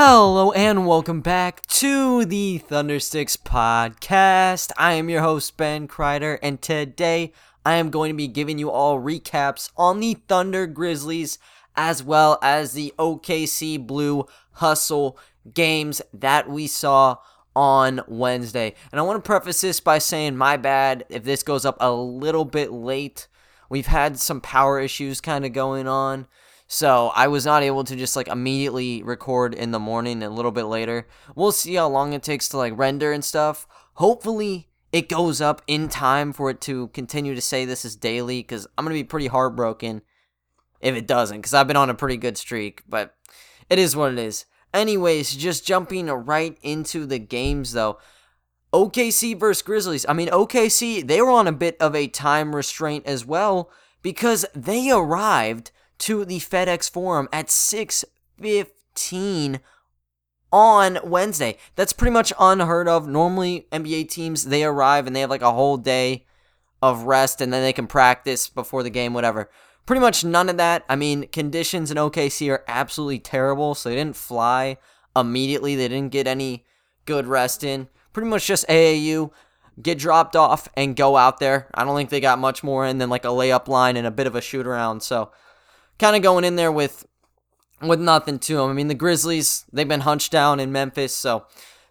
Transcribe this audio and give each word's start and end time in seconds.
Hello 0.00 0.52
and 0.52 0.86
welcome 0.86 1.22
back 1.22 1.66
to 1.66 2.24
the 2.24 2.62
Thundersticks 2.70 3.36
podcast. 3.36 4.70
I 4.78 4.92
am 4.92 5.10
your 5.10 5.22
host 5.22 5.56
Ben 5.56 5.88
Creider, 5.88 6.38
and 6.40 6.62
today 6.62 7.32
I 7.66 7.74
am 7.74 7.90
going 7.90 8.10
to 8.12 8.16
be 8.16 8.28
giving 8.28 8.58
you 8.58 8.70
all 8.70 9.00
recaps 9.00 9.72
on 9.76 9.98
the 9.98 10.14
Thunder 10.14 10.68
Grizzlies 10.68 11.40
as 11.74 12.04
well 12.04 12.38
as 12.44 12.74
the 12.74 12.94
OKC 12.96 13.84
Blue 13.84 14.24
Hustle 14.52 15.18
games 15.52 16.00
that 16.14 16.48
we 16.48 16.68
saw 16.68 17.16
on 17.56 18.00
Wednesday. 18.06 18.76
And 18.92 19.00
I 19.00 19.02
want 19.02 19.16
to 19.16 19.26
preface 19.26 19.62
this 19.62 19.80
by 19.80 19.98
saying 19.98 20.36
my 20.36 20.56
bad 20.56 21.06
if 21.08 21.24
this 21.24 21.42
goes 21.42 21.64
up 21.64 21.76
a 21.80 21.90
little 21.90 22.44
bit 22.44 22.70
late. 22.70 23.26
We've 23.68 23.88
had 23.88 24.20
some 24.20 24.40
power 24.40 24.78
issues 24.78 25.20
kind 25.20 25.44
of 25.44 25.52
going 25.52 25.88
on. 25.88 26.28
So 26.70 27.12
I 27.16 27.28
was 27.28 27.46
not 27.46 27.62
able 27.62 27.82
to 27.84 27.96
just 27.96 28.14
like 28.14 28.28
immediately 28.28 29.02
record 29.02 29.54
in 29.54 29.70
the 29.70 29.78
morning 29.78 30.22
a 30.22 30.28
little 30.28 30.52
bit 30.52 30.64
later. 30.64 31.08
We'll 31.34 31.50
see 31.50 31.74
how 31.74 31.88
long 31.88 32.12
it 32.12 32.22
takes 32.22 32.46
to 32.50 32.58
like 32.58 32.76
render 32.76 33.10
and 33.10 33.24
stuff. 33.24 33.66
Hopefully 33.94 34.68
it 34.92 35.08
goes 35.08 35.40
up 35.40 35.62
in 35.66 35.88
time 35.88 36.32
for 36.32 36.50
it 36.50 36.60
to 36.62 36.88
continue 36.88 37.34
to 37.34 37.40
say 37.40 37.64
this 37.64 37.86
is 37.86 37.96
daily 37.96 38.40
because 38.40 38.66
I'm 38.76 38.84
going 38.84 38.94
to 38.94 39.02
be 39.02 39.08
pretty 39.08 39.28
heartbroken 39.28 40.02
if 40.80 40.94
it 40.94 41.06
doesn't 41.06 41.38
because 41.38 41.54
I've 41.54 41.66
been 41.66 41.76
on 41.76 41.88
a 41.88 41.94
pretty 41.94 42.18
good 42.18 42.36
streak. 42.36 42.82
But 42.86 43.14
it 43.70 43.78
is 43.78 43.96
what 43.96 44.12
it 44.12 44.18
is. 44.18 44.44
Anyways, 44.74 45.36
just 45.36 45.66
jumping 45.66 46.06
right 46.08 46.58
into 46.60 47.06
the 47.06 47.18
games 47.18 47.72
though. 47.72 47.98
OKC 48.74 49.40
versus 49.40 49.62
Grizzlies. 49.62 50.04
I 50.06 50.12
mean, 50.12 50.28
OKC, 50.28 51.06
they 51.06 51.22
were 51.22 51.30
on 51.30 51.46
a 51.46 51.52
bit 51.52 51.78
of 51.80 51.96
a 51.96 52.08
time 52.08 52.54
restraint 52.54 53.06
as 53.06 53.24
well 53.24 53.70
because 54.02 54.44
they 54.54 54.90
arrived 54.90 55.70
to 55.98 56.24
the 56.24 56.38
FedEx 56.38 56.90
Forum 56.90 57.28
at 57.32 57.48
6:15 57.48 59.60
on 60.50 60.98
Wednesday. 61.04 61.58
That's 61.76 61.92
pretty 61.92 62.12
much 62.12 62.32
unheard 62.38 62.88
of. 62.88 63.06
Normally, 63.06 63.66
NBA 63.72 64.08
teams 64.08 64.44
they 64.44 64.64
arrive 64.64 65.06
and 65.06 65.14
they 65.14 65.20
have 65.20 65.30
like 65.30 65.42
a 65.42 65.52
whole 65.52 65.76
day 65.76 66.24
of 66.80 67.02
rest 67.02 67.40
and 67.40 67.52
then 67.52 67.62
they 67.62 67.72
can 67.72 67.86
practice 67.86 68.48
before 68.48 68.82
the 68.82 68.90
game, 68.90 69.14
whatever. 69.14 69.50
Pretty 69.86 70.00
much 70.00 70.24
none 70.24 70.48
of 70.48 70.56
that. 70.58 70.84
I 70.88 70.96
mean, 70.96 71.28
conditions 71.28 71.90
in 71.90 71.96
OKC 71.96 72.50
are 72.50 72.64
absolutely 72.68 73.18
terrible, 73.18 73.74
so 73.74 73.88
they 73.88 73.96
didn't 73.96 74.16
fly 74.16 74.76
immediately. 75.16 75.76
They 75.76 75.88
didn't 75.88 76.12
get 76.12 76.26
any 76.26 76.64
good 77.06 77.26
rest 77.26 77.64
in. 77.64 77.88
Pretty 78.12 78.28
much 78.28 78.46
just 78.46 78.68
AAU, 78.68 79.30
get 79.80 79.98
dropped 79.98 80.36
off 80.36 80.68
and 80.74 80.94
go 80.94 81.16
out 81.16 81.40
there. 81.40 81.68
I 81.74 81.84
don't 81.84 81.96
think 81.96 82.10
they 82.10 82.20
got 82.20 82.38
much 82.38 82.62
more 82.62 82.84
in 82.84 82.98
than 82.98 83.08
like 83.08 83.24
a 83.24 83.28
layup 83.28 83.66
line 83.66 83.96
and 83.96 84.06
a 84.06 84.10
bit 84.10 84.26
of 84.26 84.34
a 84.34 84.40
shoot 84.40 84.66
around. 84.66 85.02
So, 85.02 85.30
kind 85.98 86.16
of 86.16 86.22
going 86.22 86.44
in 86.44 86.56
there 86.56 86.72
with 86.72 87.06
with 87.80 88.00
nothing 88.00 88.38
to 88.40 88.56
them. 88.56 88.70
I 88.70 88.72
mean, 88.72 88.88
the 88.88 88.94
Grizzlies, 88.94 89.64
they've 89.72 89.86
been 89.86 90.00
hunched 90.00 90.32
down 90.32 90.58
in 90.58 90.72
Memphis, 90.72 91.14
so 91.14 91.46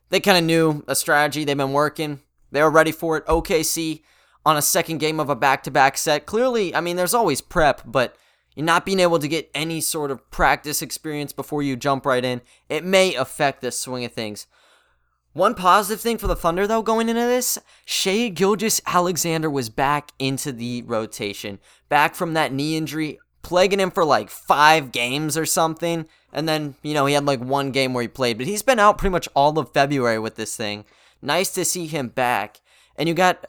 they 0.10 0.20
kind 0.20 0.38
of 0.38 0.44
knew 0.44 0.84
a 0.88 0.96
strategy. 0.96 1.44
They've 1.44 1.56
been 1.56 1.74
working. 1.74 2.22
They 2.52 2.62
were 2.62 2.70
ready 2.70 2.92
for 2.92 3.18
it. 3.18 3.26
OKC 3.26 4.02
on 4.46 4.58
a 4.58 4.62
second 4.62 5.00
game 5.00 5.20
of 5.20 5.30
a 5.30 5.36
back 5.36 5.64
to 5.64 5.72
back 5.72 5.98
set. 5.98 6.26
Clearly, 6.26 6.74
I 6.76 6.82
mean, 6.82 6.96
there's 6.96 7.14
always 7.14 7.42
prep, 7.42 7.82
but 7.86 8.16
you're 8.56 8.66
not 8.66 8.86
being 8.86 9.00
able 9.00 9.20
to 9.20 9.28
get 9.28 9.52
any 9.54 9.82
sort 9.82 10.10
of 10.10 10.32
practice 10.32 10.82
experience 10.82 11.34
before 11.34 11.62
you 11.62 11.76
jump 11.76 12.06
right 12.06 12.24
in. 12.24 12.42
It 12.70 12.84
may 12.84 13.14
affect 13.16 13.62
the 13.62 13.72
swing 13.72 14.06
of 14.06 14.14
things. 14.14 14.48
One 15.34 15.54
positive 15.54 16.02
thing 16.02 16.18
for 16.18 16.26
the 16.26 16.36
Thunder, 16.36 16.66
though, 16.66 16.82
going 16.82 17.10
into 17.10 17.22
this, 17.22 17.60
Shai 17.86 18.30
Gilgeous-Alexander 18.30 19.50
was 19.50 19.70
back 19.70 20.12
into 20.18 20.52
the 20.52 20.82
rotation. 20.84 21.60
Back 21.90 22.16
from 22.16 22.34
that 22.34 22.52
knee 22.52 22.76
injury 22.76 23.20
plaguing 23.48 23.80
him 23.80 23.92
for 23.92 24.04
like 24.04 24.30
five 24.30 24.92
games 24.92 25.38
or 25.38 25.46
something. 25.46 26.06
And 26.34 26.50
then, 26.50 26.76
you 26.84 26.94
know, 26.94 27.06
he 27.06 27.14
had 27.14 27.26
like 27.26 27.40
one 27.40 27.72
game 27.72 27.94
where 27.94 28.02
he 28.02 28.10
played, 28.10 28.38
but 28.38 28.46
he's 28.46 28.62
been 28.62 28.78
out 28.78 28.98
pretty 28.98 29.14
much 29.14 29.30
all 29.34 29.58
of 29.58 29.72
February 29.72 30.20
with 30.20 30.36
this 30.36 30.58
thing. 30.58 30.84
Nice 31.22 31.54
to 31.54 31.64
see 31.64 31.88
him 31.88 32.10
back. 32.10 32.60
And 32.98 33.08
you 33.08 33.16
got 33.16 33.46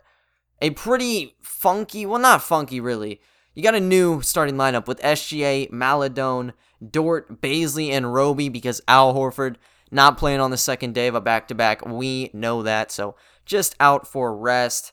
a 0.62 0.70
pretty 0.70 1.34
funky, 1.42 2.06
well, 2.06 2.20
not 2.20 2.44
funky 2.44 2.78
really. 2.78 3.20
You 3.54 3.64
got 3.64 3.74
a 3.74 3.80
new 3.80 4.22
starting 4.22 4.54
lineup 4.54 4.86
with 4.86 5.00
SGA, 5.00 5.72
Maledon, 5.72 6.52
Dort, 6.88 7.42
Bazley, 7.42 7.90
and 7.90 8.14
Roby 8.14 8.48
because 8.48 8.80
Al 8.86 9.14
Horford 9.14 9.56
not 9.90 10.16
playing 10.16 10.38
on 10.38 10.52
the 10.52 10.56
second 10.56 10.94
day 10.94 11.08
of 11.08 11.16
a 11.16 11.20
back 11.20 11.48
to 11.48 11.56
back. 11.56 11.84
We 11.84 12.30
know 12.32 12.62
that. 12.62 12.92
So 12.92 13.16
just 13.44 13.74
out 13.80 14.06
for 14.06 14.36
rest. 14.36 14.92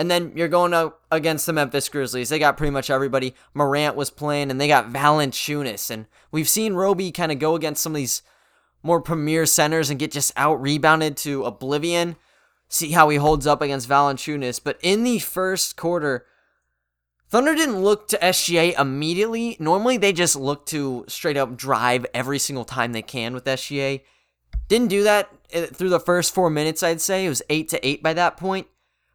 And 0.00 0.10
then 0.10 0.32
you're 0.34 0.48
going 0.48 0.72
up 0.72 1.02
against 1.10 1.44
the 1.44 1.52
Memphis 1.52 1.90
Grizzlies. 1.90 2.30
They 2.30 2.38
got 2.38 2.56
pretty 2.56 2.70
much 2.70 2.88
everybody. 2.88 3.34
Morant 3.52 3.96
was 3.96 4.08
playing, 4.08 4.50
and 4.50 4.58
they 4.58 4.66
got 4.66 4.90
Valanciunas. 4.90 5.90
And 5.90 6.06
we've 6.32 6.48
seen 6.48 6.72
Roby 6.72 7.12
kind 7.12 7.30
of 7.30 7.38
go 7.38 7.54
against 7.54 7.82
some 7.82 7.92
of 7.92 7.96
these 7.96 8.22
more 8.82 9.02
premier 9.02 9.44
centers 9.44 9.90
and 9.90 10.00
get 10.00 10.10
just 10.10 10.32
out 10.36 10.58
rebounded 10.62 11.18
to 11.18 11.44
oblivion. 11.44 12.16
See 12.70 12.92
how 12.92 13.10
he 13.10 13.18
holds 13.18 13.46
up 13.46 13.60
against 13.60 13.90
Valanciunas. 13.90 14.58
But 14.64 14.78
in 14.80 15.04
the 15.04 15.18
first 15.18 15.76
quarter, 15.76 16.24
Thunder 17.28 17.54
didn't 17.54 17.82
look 17.82 18.08
to 18.08 18.18
SGA 18.20 18.80
immediately. 18.80 19.58
Normally, 19.60 19.98
they 19.98 20.14
just 20.14 20.34
look 20.34 20.64
to 20.68 21.04
straight 21.08 21.36
up 21.36 21.58
drive 21.58 22.06
every 22.14 22.38
single 22.38 22.64
time 22.64 22.92
they 22.92 23.02
can 23.02 23.34
with 23.34 23.44
SGA. 23.44 24.00
Didn't 24.66 24.88
do 24.88 25.02
that 25.02 25.28
eh, 25.52 25.66
through 25.66 25.90
the 25.90 26.00
first 26.00 26.34
four 26.34 26.48
minutes, 26.48 26.82
I'd 26.82 27.02
say. 27.02 27.26
It 27.26 27.28
was 27.28 27.42
8 27.50 27.68
to 27.68 27.86
8 27.86 28.02
by 28.02 28.14
that 28.14 28.38
point. 28.38 28.66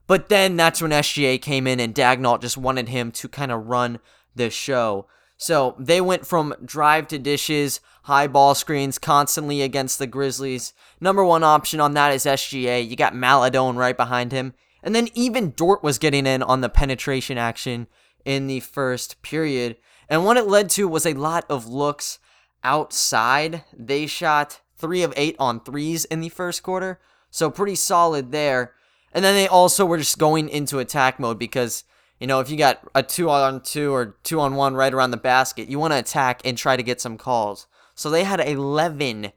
But 0.07 0.29
then 0.29 0.55
that's 0.55 0.81
when 0.81 0.91
SGA 0.91 1.41
came 1.41 1.65
in 1.67 1.79
and 1.79 1.95
Daigneault 1.95 2.41
just 2.41 2.57
wanted 2.57 2.89
him 2.89 3.11
to 3.13 3.27
kind 3.27 3.51
of 3.51 3.65
run 3.67 3.99
the 4.35 4.49
show. 4.49 5.07
So 5.37 5.75
they 5.79 5.99
went 5.99 6.25
from 6.25 6.55
drive 6.63 7.07
to 7.09 7.19
dishes, 7.19 7.81
high 8.03 8.27
ball 8.27 8.55
screens 8.55 8.97
constantly 8.97 9.61
against 9.61 9.99
the 9.99 10.07
Grizzlies. 10.07 10.73
Number 11.01 11.25
one 11.25 11.43
option 11.43 11.79
on 11.79 11.93
that 11.93 12.13
is 12.13 12.25
SGA. 12.25 12.87
You 12.87 12.95
got 12.95 13.15
Maledon 13.15 13.75
right 13.75 13.97
behind 13.97 14.31
him. 14.31 14.53
And 14.81 14.93
then 14.95 15.09
even 15.15 15.51
Dort 15.51 15.83
was 15.83 15.97
getting 15.97 16.27
in 16.27 16.43
on 16.43 16.61
the 16.61 16.69
penetration 16.69 17.37
action 17.37 17.87
in 18.23 18.47
the 18.47 18.59
first 18.59 19.21
period. 19.23 19.77
And 20.07 20.23
what 20.23 20.37
it 20.37 20.47
led 20.47 20.69
to 20.71 20.87
was 20.87 21.05
a 21.05 21.13
lot 21.13 21.45
of 21.49 21.67
looks 21.67 22.19
outside. 22.63 23.63
They 23.73 24.05
shot 24.05 24.61
three 24.77 25.01
of 25.01 25.13
eight 25.17 25.35
on 25.39 25.59
threes 25.59 26.05
in 26.05 26.21
the 26.21 26.29
first 26.29 26.63
quarter. 26.63 26.99
So 27.31 27.49
pretty 27.49 27.75
solid 27.75 28.31
there. 28.31 28.73
And 29.15 29.23
then 29.23 29.33
they 29.33 29.47
also 29.47 29.85
were 29.85 29.97
just 29.97 30.17
going 30.17 30.49
into 30.49 30.77
attack 30.77 31.21
mode 31.21 31.39
because, 31.39 31.85
you 32.19 32.27
know, 32.27 32.41
if 32.41 32.49
you 32.49 32.57
got 32.57 32.81
a 32.93 33.01
two 33.01 33.29
on 33.29 33.61
two 33.61 33.93
or 33.93 34.17
two 34.23 34.41
on 34.41 34.55
one 34.55 34.75
right 34.75 34.93
around 34.93 35.11
the 35.11 35.17
basket, 35.17 35.69
you 35.69 35.79
want 35.79 35.93
to 35.93 35.99
attack 35.99 36.41
and 36.43 36.57
try 36.57 36.75
to 36.75 36.83
get 36.83 36.99
some 36.99 37.17
calls. 37.17 37.65
So 37.95 38.09
they 38.09 38.25
had 38.25 38.41
11 38.41 39.31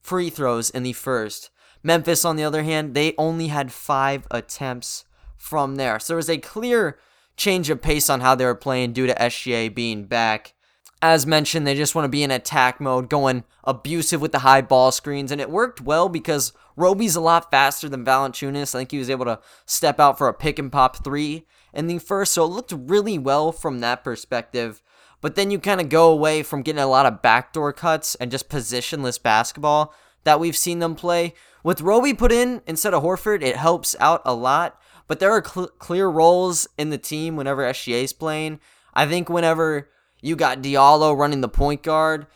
free 0.00 0.30
throws 0.30 0.70
in 0.70 0.82
the 0.82 0.94
first. 0.94 1.50
Memphis, 1.82 2.24
on 2.24 2.36
the 2.36 2.42
other 2.42 2.62
hand, 2.62 2.94
they 2.94 3.14
only 3.18 3.48
had 3.48 3.70
five 3.70 4.26
attempts 4.30 5.04
from 5.36 5.76
there. 5.76 6.00
So 6.00 6.14
there 6.14 6.16
was 6.16 6.30
a 6.30 6.38
clear 6.38 6.98
change 7.36 7.68
of 7.68 7.82
pace 7.82 8.08
on 8.08 8.22
how 8.22 8.34
they 8.34 8.46
were 8.46 8.54
playing 8.54 8.94
due 8.94 9.06
to 9.06 9.14
SGA 9.14 9.74
being 9.74 10.06
back. 10.06 10.54
As 11.00 11.26
mentioned, 11.26 11.66
they 11.66 11.76
just 11.76 11.94
want 11.94 12.04
to 12.04 12.10
be 12.10 12.24
in 12.24 12.30
attack 12.30 12.80
mode, 12.80 13.08
going 13.08 13.44
abusive 13.62 14.20
with 14.20 14.32
the 14.32 14.40
high 14.40 14.62
ball 14.62 14.90
screens, 14.90 15.30
and 15.30 15.40
it 15.40 15.50
worked 15.50 15.80
well 15.80 16.08
because 16.08 16.52
Roby's 16.76 17.14
a 17.14 17.20
lot 17.20 17.50
faster 17.50 17.88
than 17.88 18.04
Valanciunas. 18.04 18.74
I 18.74 18.78
think 18.78 18.90
he 18.90 18.98
was 18.98 19.10
able 19.10 19.24
to 19.26 19.38
step 19.64 20.00
out 20.00 20.18
for 20.18 20.26
a 20.26 20.34
pick 20.34 20.58
and 20.58 20.72
pop 20.72 21.04
three 21.04 21.46
in 21.72 21.86
the 21.86 21.98
first, 21.98 22.32
so 22.32 22.44
it 22.44 22.48
looked 22.48 22.72
really 22.76 23.16
well 23.16 23.52
from 23.52 23.78
that 23.78 24.02
perspective. 24.02 24.82
But 25.20 25.36
then 25.36 25.50
you 25.50 25.58
kind 25.58 25.80
of 25.80 25.88
go 25.88 26.10
away 26.10 26.42
from 26.42 26.62
getting 26.62 26.82
a 26.82 26.86
lot 26.86 27.06
of 27.06 27.22
backdoor 27.22 27.72
cuts 27.72 28.14
and 28.16 28.30
just 28.30 28.48
positionless 28.48 29.22
basketball 29.22 29.94
that 30.24 30.40
we've 30.40 30.56
seen 30.56 30.78
them 30.80 30.94
play. 30.94 31.34
With 31.62 31.80
Roby 31.80 32.14
put 32.14 32.32
in 32.32 32.62
instead 32.66 32.94
of 32.94 33.02
Horford, 33.02 33.42
it 33.42 33.56
helps 33.56 33.96
out 34.00 34.22
a 34.24 34.34
lot. 34.34 34.80
But 35.06 35.20
there 35.20 35.32
are 35.32 35.44
cl- 35.44 35.68
clear 35.78 36.08
roles 36.08 36.68
in 36.76 36.90
the 36.90 36.98
team 36.98 37.34
whenever 37.34 37.62
SGA 37.62 38.04
is 38.04 38.12
playing. 38.12 38.60
I 38.94 39.06
think 39.06 39.28
whenever 39.28 39.88
you 40.20 40.36
got 40.36 40.62
Diallo 40.62 41.16
running 41.16 41.40
the 41.40 41.48
point 41.48 41.82
guard. 41.82 42.26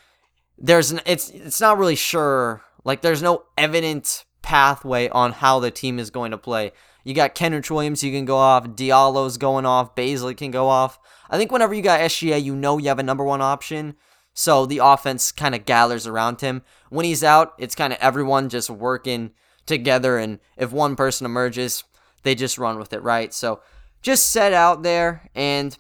There's 0.59 0.91
an, 0.91 1.01
it's 1.07 1.31
it's 1.31 1.61
not 1.61 1.79
really 1.79 1.97
sure. 1.97 2.63
Like 2.85 3.03
there's 3.03 3.23
no 3.23 3.45
evident 3.57 4.25
pathway 4.43 5.09
on 5.09 5.33
how 5.33 5.61
the 5.61 5.71
team 5.71 5.99
is 5.99 6.11
going 6.11 6.31
to 6.31 6.39
play. 6.39 6.73
You 7.05 7.15
got 7.15 7.35
Kenrich 7.35 7.71
Williams, 7.71 8.05
you 8.05 8.13
can 8.13 8.25
go 8.25 8.37
off. 8.37 8.69
Diallo's 8.69 9.37
going 9.37 9.67
off. 9.67 9.97
Bazley 9.97 10.37
can 10.37 10.51
go 10.51 10.69
off. 10.69 10.99
I 11.29 11.37
think 11.37 11.51
whenever 11.51 11.75
you 11.75 11.83
got 11.83 12.01
SGA, 12.01 12.43
you 12.43 12.55
know 12.55 12.79
you 12.79 12.89
have 12.89 12.99
a 12.99 13.05
number 13.05 13.25
one 13.25 13.41
option. 13.41 13.97
So 14.35 14.67
the 14.67 14.79
offense 14.79 15.33
kind 15.33 15.55
of 15.55 15.65
gathers 15.65 16.07
around 16.07 16.41
him. 16.41 16.63
When 16.91 17.05
he's 17.05 17.25
out, 17.25 17.55
it's 17.59 17.75
kind 17.75 17.93
of 17.93 17.99
everyone 18.01 18.49
just 18.49 18.71
working 18.71 19.33
together. 19.67 20.19
And 20.19 20.39
if 20.57 20.73
one 20.73 20.97
person 20.97 21.25
emerges, 21.25 21.85
they 22.23 22.35
just 22.35 22.59
run 22.59 22.79
with 22.79 22.93
it, 22.93 23.03
right? 23.03 23.33
So 23.35 23.61
just 24.01 24.31
set 24.31 24.53
out 24.53 24.83
there 24.83 25.29
and 25.35 25.77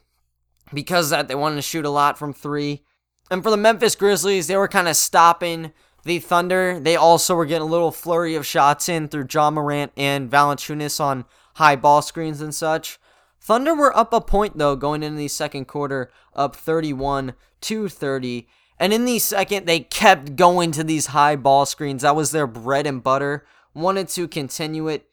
because 0.74 1.10
that 1.10 1.28
they 1.28 1.34
wanted 1.34 1.56
to 1.56 1.62
shoot 1.62 1.84
a 1.84 1.90
lot 1.90 2.18
from 2.18 2.32
three. 2.32 2.82
And 3.30 3.42
for 3.42 3.50
the 3.50 3.56
Memphis 3.56 3.94
Grizzlies, 3.94 4.46
they 4.46 4.56
were 4.56 4.68
kind 4.68 4.88
of 4.88 4.96
stopping 4.96 5.72
the 6.04 6.18
Thunder. 6.18 6.78
They 6.80 6.96
also 6.96 7.34
were 7.34 7.46
getting 7.46 7.68
a 7.68 7.70
little 7.70 7.92
flurry 7.92 8.34
of 8.34 8.46
shots 8.46 8.88
in 8.88 9.08
through 9.08 9.26
Ja 9.32 9.50
Morant 9.50 9.92
and 9.96 10.30
Valanciunas 10.30 11.00
on 11.00 11.24
high 11.54 11.76
ball 11.76 12.02
screens 12.02 12.40
and 12.40 12.54
such. 12.54 12.98
Thunder 13.40 13.74
were 13.74 13.96
up 13.96 14.12
a 14.12 14.20
point 14.20 14.58
though 14.58 14.76
going 14.76 15.02
into 15.02 15.18
the 15.18 15.28
second 15.28 15.66
quarter, 15.66 16.10
up 16.34 16.54
31 16.54 17.34
to 17.62 17.88
30. 17.88 18.48
And 18.78 18.92
in 18.92 19.04
the 19.04 19.18
second, 19.18 19.66
they 19.66 19.80
kept 19.80 20.36
going 20.36 20.72
to 20.72 20.82
these 20.82 21.06
high 21.06 21.36
ball 21.36 21.66
screens. 21.66 22.02
That 22.02 22.16
was 22.16 22.32
their 22.32 22.46
bread 22.46 22.86
and 22.86 23.02
butter. 23.02 23.46
Wanted 23.74 24.08
to 24.08 24.26
continue 24.26 24.88
it. 24.88 25.08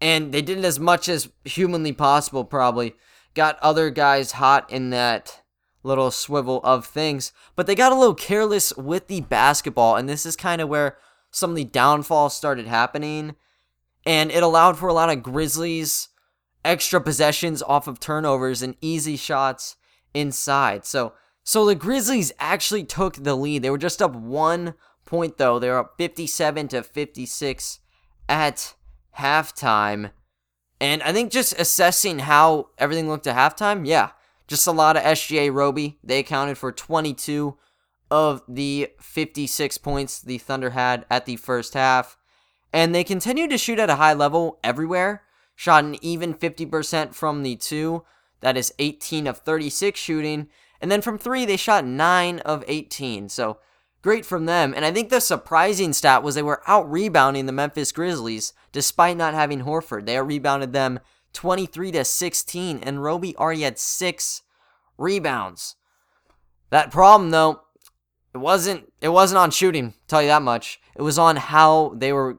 And 0.00 0.30
they 0.30 0.42
did 0.42 0.58
it 0.58 0.64
as 0.64 0.78
much 0.78 1.08
as 1.08 1.30
humanly 1.44 1.92
possible, 1.92 2.44
probably. 2.44 2.94
Got 3.36 3.60
other 3.60 3.90
guys 3.90 4.32
hot 4.32 4.68
in 4.72 4.90
that 4.90 5.42
little 5.84 6.10
swivel 6.10 6.60
of 6.64 6.86
things. 6.86 7.32
But 7.54 7.68
they 7.68 7.76
got 7.76 7.92
a 7.92 7.96
little 7.96 8.14
careless 8.14 8.74
with 8.76 9.06
the 9.06 9.20
basketball. 9.20 9.94
And 9.94 10.08
this 10.08 10.26
is 10.26 10.34
kind 10.34 10.60
of 10.60 10.68
where 10.68 10.96
some 11.30 11.50
of 11.50 11.56
the 11.56 11.64
downfall 11.64 12.30
started 12.30 12.66
happening. 12.66 13.36
And 14.04 14.32
it 14.32 14.42
allowed 14.42 14.78
for 14.78 14.88
a 14.88 14.94
lot 14.94 15.10
of 15.10 15.22
Grizzlies 15.22 16.08
extra 16.64 17.00
possessions 17.00 17.62
off 17.62 17.86
of 17.86 18.00
turnovers 18.00 18.62
and 18.62 18.74
easy 18.80 19.16
shots 19.16 19.76
inside. 20.14 20.84
So 20.84 21.12
so 21.44 21.64
the 21.64 21.76
Grizzlies 21.76 22.32
actually 22.40 22.82
took 22.82 23.22
the 23.22 23.36
lead. 23.36 23.62
They 23.62 23.70
were 23.70 23.78
just 23.78 24.02
up 24.02 24.16
1 24.16 24.74
point 25.04 25.38
though. 25.38 25.60
They 25.60 25.68
were 25.68 25.78
up 25.78 25.94
57 25.96 26.68
to 26.68 26.82
56 26.82 27.78
at 28.28 28.74
halftime. 29.18 30.10
And 30.80 31.02
I 31.02 31.12
think 31.12 31.32
just 31.32 31.58
assessing 31.58 32.20
how 32.20 32.68
everything 32.78 33.08
looked 33.08 33.26
at 33.26 33.36
halftime, 33.36 33.86
yeah, 33.86 34.10
just 34.46 34.66
a 34.66 34.72
lot 34.72 34.96
of 34.96 35.02
SGA 35.02 35.52
Roby. 35.52 35.98
They 36.04 36.18
accounted 36.18 36.58
for 36.58 36.70
22 36.72 37.56
of 38.10 38.42
the 38.46 38.90
56 39.00 39.78
points 39.78 40.20
the 40.20 40.38
Thunder 40.38 40.70
had 40.70 41.06
at 41.10 41.26
the 41.26 41.36
first 41.36 41.74
half. 41.74 42.16
And 42.72 42.94
they 42.94 43.04
continued 43.04 43.50
to 43.50 43.58
shoot 43.58 43.78
at 43.78 43.90
a 43.90 43.96
high 43.96 44.12
level 44.12 44.58
everywhere. 44.62 45.22
Shot 45.54 45.84
an 45.84 45.96
even 46.02 46.34
50% 46.34 47.14
from 47.14 47.42
the 47.42 47.56
two. 47.56 48.04
That 48.40 48.56
is 48.56 48.74
18 48.78 49.26
of 49.26 49.38
36 49.38 49.98
shooting. 49.98 50.48
And 50.80 50.90
then 50.92 51.00
from 51.00 51.16
three, 51.16 51.46
they 51.46 51.56
shot 51.56 51.86
9 51.86 52.40
of 52.40 52.62
18. 52.68 53.30
So 53.30 53.58
great 54.06 54.24
from 54.24 54.46
them. 54.46 54.72
And 54.72 54.84
I 54.84 54.92
think 54.92 55.08
the 55.10 55.20
surprising 55.20 55.92
stat 55.92 56.22
was 56.22 56.36
they 56.36 56.42
were 56.42 56.62
out 56.68 56.88
rebounding 56.88 57.46
the 57.46 57.52
Memphis 57.52 57.90
Grizzlies 57.90 58.52
despite 58.70 59.16
not 59.16 59.34
having 59.34 59.62
Horford. 59.62 60.06
They 60.06 60.16
rebounded 60.20 60.72
them 60.72 61.00
23 61.32 61.90
to 61.90 62.04
16, 62.04 62.78
and 62.84 63.02
Roby 63.02 63.36
already 63.36 63.62
had 63.62 63.80
six 63.80 64.42
rebounds. 64.96 65.74
That 66.70 66.92
problem 66.92 67.32
though, 67.32 67.62
it 68.32 68.38
wasn't 68.38 68.92
it 69.00 69.08
wasn't 69.08 69.38
on 69.38 69.50
shooting, 69.50 69.94
tell 70.06 70.22
you 70.22 70.28
that 70.28 70.40
much. 70.40 70.80
It 70.94 71.02
was 71.02 71.18
on 71.18 71.34
how 71.34 71.92
they 71.96 72.12
were 72.12 72.38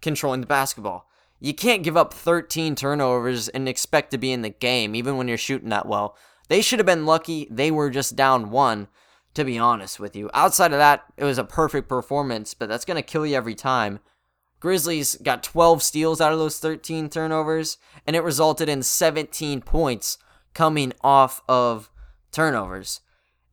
controlling 0.00 0.40
the 0.40 0.46
basketball. 0.46 1.10
You 1.40 1.52
can't 1.52 1.82
give 1.82 1.94
up 1.94 2.14
13 2.14 2.74
turnovers 2.74 3.50
and 3.50 3.68
expect 3.68 4.12
to 4.12 4.18
be 4.18 4.32
in 4.32 4.40
the 4.40 4.48
game, 4.48 4.94
even 4.94 5.18
when 5.18 5.28
you're 5.28 5.36
shooting 5.36 5.68
that 5.68 5.84
well. 5.84 6.16
They 6.48 6.62
should 6.62 6.78
have 6.78 6.86
been 6.86 7.04
lucky 7.04 7.48
they 7.50 7.70
were 7.70 7.90
just 7.90 8.16
down 8.16 8.50
one, 8.50 8.88
to 9.34 9.44
be 9.44 9.58
honest 9.58 9.98
with 9.98 10.14
you. 10.14 10.30
Outside 10.34 10.72
of 10.72 10.78
that, 10.78 11.04
it 11.16 11.24
was 11.24 11.38
a 11.38 11.44
perfect 11.44 11.88
performance, 11.88 12.54
but 12.54 12.68
that's 12.68 12.84
going 12.84 12.96
to 12.96 13.02
kill 13.02 13.26
you 13.26 13.36
every 13.36 13.54
time. 13.54 14.00
Grizzlies 14.60 15.16
got 15.16 15.42
12 15.42 15.82
steals 15.82 16.20
out 16.20 16.32
of 16.32 16.38
those 16.38 16.58
13 16.58 17.08
turnovers, 17.08 17.78
and 18.06 18.14
it 18.14 18.22
resulted 18.22 18.68
in 18.68 18.82
17 18.82 19.60
points 19.62 20.18
coming 20.54 20.92
off 21.00 21.42
of 21.48 21.90
turnovers. 22.30 23.00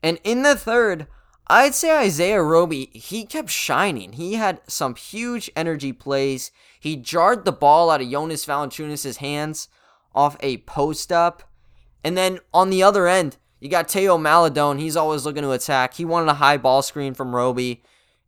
And 0.04 0.20
in 0.24 0.44
the 0.44 0.56
third, 0.56 1.08
I'd 1.48 1.74
say 1.74 1.92
Isaiah 1.98 2.44
Roby, 2.44 2.92
he 2.94 3.26
kept 3.26 3.50
shining. 3.50 4.14
He 4.14 4.36
had 4.36 4.62
some 4.68 4.94
huge 4.94 5.50
energy 5.56 5.92
plays. 5.92 6.52
He 6.80 6.96
jarred 6.96 7.44
the 7.44 7.52
ball 7.52 7.90
out 7.90 8.02
of 8.02 8.10
Jonas 8.10 8.46
Valanciunas' 8.46 9.18
hands 9.18 9.68
off 10.14 10.38
a 10.42 10.58
post 10.58 11.12
up. 11.12 11.44
And 12.04 12.16
then 12.16 12.40
on 12.54 12.70
the 12.70 12.84
other 12.84 13.08
end, 13.08 13.38
you 13.60 13.70
got 13.70 13.88
Teo 13.88 14.18
Maledon. 14.18 14.78
He's 14.78 14.96
always 14.96 15.26
looking 15.26 15.44
to 15.44 15.52
attack. 15.52 15.96
He 15.96 16.06
wanted 16.06 16.30
a 16.30 16.36
high 16.36 16.58
ball 16.58 16.82
screen 16.82 17.14
from 17.14 17.36
Roby. 17.36 17.84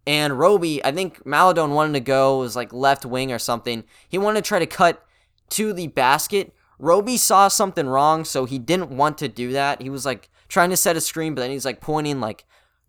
And 0.06 0.40
Roby, 0.40 0.84
I 0.84 0.92
think 0.92 1.26
Maledon 1.26 1.72
wanted 1.72 1.94
to 1.94 2.00
go, 2.00 2.40
was 2.40 2.56
like 2.56 2.74
left 2.74 3.06
wing 3.06 3.32
or 3.32 3.40
something. 3.40 3.84
He 4.10 4.18
wanted 4.18 4.44
to 4.44 4.48
try 4.48 4.60
to 4.60 4.66
cut 4.66 5.06
to 5.52 5.74
the 5.74 5.88
basket. 5.88 6.54
Roby 6.80 7.18
saw 7.18 7.48
something 7.48 7.88
wrong, 7.88 8.26
so 8.26 8.46
he 8.46 8.58
didn't 8.58 8.90
want 8.90 9.18
to 9.20 9.28
do 9.28 9.52
that. 9.52 9.82
He 9.82 9.90
was 9.90 10.06
like 10.06 10.30
trying 10.48 10.72
to 10.72 10.78
set 10.78 10.98
a 10.98 11.02
screen, 11.02 11.36
but 11.36 11.42
then 11.42 11.52
he's 11.52 11.66
like 11.66 11.80
pointing 11.80 12.20
like 12.20 12.46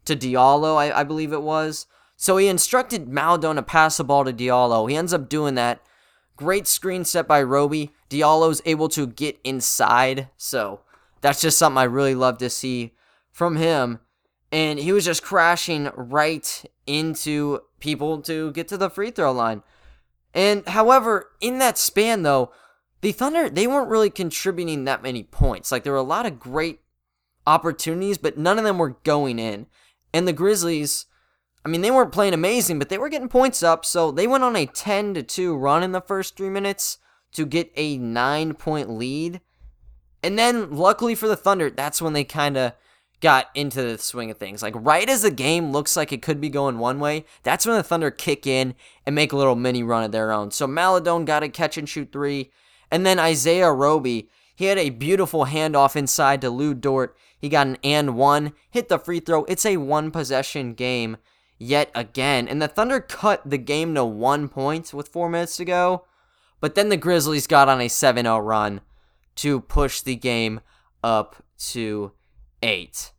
to 0.06 0.17
Diallo, 0.17 0.77
I, 0.77 1.00
I 1.00 1.05
believe 1.05 1.33
it 1.33 1.43
was. 1.43 1.87
So 2.17 2.37
he 2.37 2.49
instructed 2.49 3.09
Maledon 3.09 3.56
to 3.56 3.62
pass 3.62 3.97
the 3.97 4.05
ball 4.05 4.25
to 4.25 4.33
Diallo. 4.33 4.89
He 4.89 4.97
ends 4.97 5.12
up 5.12 5.29
doing 5.29 5.55
that. 5.56 5.81
Great 6.37 6.67
screen 6.67 7.05
set 7.05 7.29
by 7.29 7.43
Roby. 7.43 7.93
Diallo's 8.09 8.62
able 8.65 8.89
to 8.91 9.06
get 9.06 9.39
inside. 9.44 10.29
So 10.37 10.81
that's 11.23 11.41
just 11.41 11.59
something 11.59 11.79
I 11.79 11.85
really 11.85 12.15
love 12.15 12.37
to 12.39 12.51
see 12.51 12.93
from 13.31 13.57
him. 13.57 14.01
And 14.51 14.79
he 14.79 14.93
was 14.93 15.07
just 15.07 15.23
crashing 15.23 15.91
right 15.97 16.65
into 16.87 17.61
people 17.81 18.21
to 18.23 18.53
get 18.53 18.69
to 18.69 18.77
the 18.77 18.91
free 18.91 19.11
throw 19.11 19.33
line. 19.33 19.63
And 20.35 20.67
however, 20.69 21.31
in 21.41 21.59
that 21.59 21.79
span 21.79 22.23
though, 22.23 22.53
the 23.01 23.13
Thunder, 23.13 23.49
they 23.49 23.67
weren't 23.67 23.89
really 23.89 24.11
contributing 24.11 24.85
that 24.85 25.03
many 25.03 25.23
points. 25.23 25.73
Like 25.73 25.85
there 25.85 25.93
were 25.93 25.99
a 25.99 26.03
lot 26.03 26.27
of 26.27 26.39
great 26.39 26.81
opportunities, 27.47 28.19
but 28.19 28.39
none 28.39 28.59
of 28.59 28.65
them 28.65 28.79
were 28.79 28.97
going 29.03 29.39
in. 29.39 29.67
And 30.13 30.29
the 30.29 30.33
Grizzlies, 30.33 31.07
I 31.65 31.69
mean, 31.69 31.81
they 31.81 31.91
weren't 31.91 32.13
playing 32.13 32.35
amazing, 32.35 32.79
but 32.79 32.89
they 32.91 32.99
were 32.99 33.09
getting 33.09 33.29
points 33.29 33.63
up. 33.63 33.85
So 33.85 34.11
they 34.11 34.27
went 34.27 34.45
on 34.45 34.57
a 34.57 34.67
10 34.67 35.15
to 35.15 35.23
2 35.23 35.57
run 35.57 35.83
in 35.83 35.93
the 35.93 36.01
first 36.01 36.37
three 36.37 36.51
minutes 36.51 36.99
to 37.33 37.47
get 37.47 37.73
a 37.77 37.97
nine 37.99 38.55
point 38.55 38.91
lead. 38.91 39.41
And 40.23 40.39
then, 40.39 40.71
luckily 40.71 41.15
for 41.15 41.29
the 41.29 41.37
Thunder, 41.37 41.71
that's 41.71 42.01
when 42.01 42.13
they 42.13 42.25
kind 42.25 42.57
of 42.57 42.73
got 43.21 43.49
into 43.55 43.83
the 43.83 43.99
swing 43.99 44.31
of 44.31 44.39
things. 44.39 44.63
Like, 44.63 44.75
right 44.77 45.09
as 45.09 45.23
the 45.23 45.31
game 45.31 45.73
looks 45.73 45.97
like 45.97 46.13
it 46.13 46.23
could 46.23 46.41
be 46.41 46.49
going 46.49 46.79
one 46.79 47.01
way, 47.01 47.25
that's 47.43 47.67
when 47.67 47.77
the 47.77 47.83
Thunder 47.83 48.11
kick 48.11 48.47
in 48.47 48.75
and 49.07 49.15
make 49.15 49.33
a 49.33 49.37
little 49.37 49.57
mini 49.57 49.83
run 49.83 50.05
of 50.05 50.13
their 50.13 50.33
own. 50.33 50.51
So, 50.51 50.67
Maledon 50.67 51.25
got 51.25 51.43
a 51.43 51.49
catch 51.49 51.77
and 51.77 51.89
shoot 51.89 52.13
three. 52.13 52.51
And 52.91 53.07
then 53.07 53.19
Isaiah 53.19 53.73
Roby, 53.73 54.29
he 54.55 54.67
had 54.67 54.79
a 54.79 54.91
beautiful 54.91 55.47
handoff 55.47 55.97
inside 55.97 56.41
to 56.43 56.51
Lou 56.51 56.75
Dort. 56.75 57.17
He 57.39 57.49
got 57.49 57.67
an 57.67 57.79
and 57.83 58.17
one, 58.17 58.53
hit 58.71 58.89
the 58.89 58.99
free 58.99 59.19
throw. 59.19 59.45
It's 59.45 59.67
a 59.67 59.79
one 59.79 60.11
possession 60.11 60.75
game 60.75 61.17
yet 61.59 61.91
again. 61.95 62.47
And 62.47 62.61
the 62.61 62.69
Thunder 62.69 63.01
cut 63.01 63.43
the 63.49 63.59
game 63.59 63.95
to 63.95 64.05
one 64.05 64.49
point 64.49 64.93
with 64.93 65.09
four 65.09 65.29
minutes 65.29 65.57
to 65.57 65.65
go. 65.65 66.05
But 66.61 66.77
then 66.77 66.91
the 66.91 66.97
Grizzlies 66.97 67.49
got 67.49 67.69
on 67.69 67.81
a 67.81 67.89
7 67.89 68.25
0 68.25 68.39
run 68.39 68.83
to 69.37 69.61
push 69.61 70.00
the 70.00 70.17
game 70.17 70.61
up 71.02 71.43
to 71.58 72.12
eight. 72.62 73.12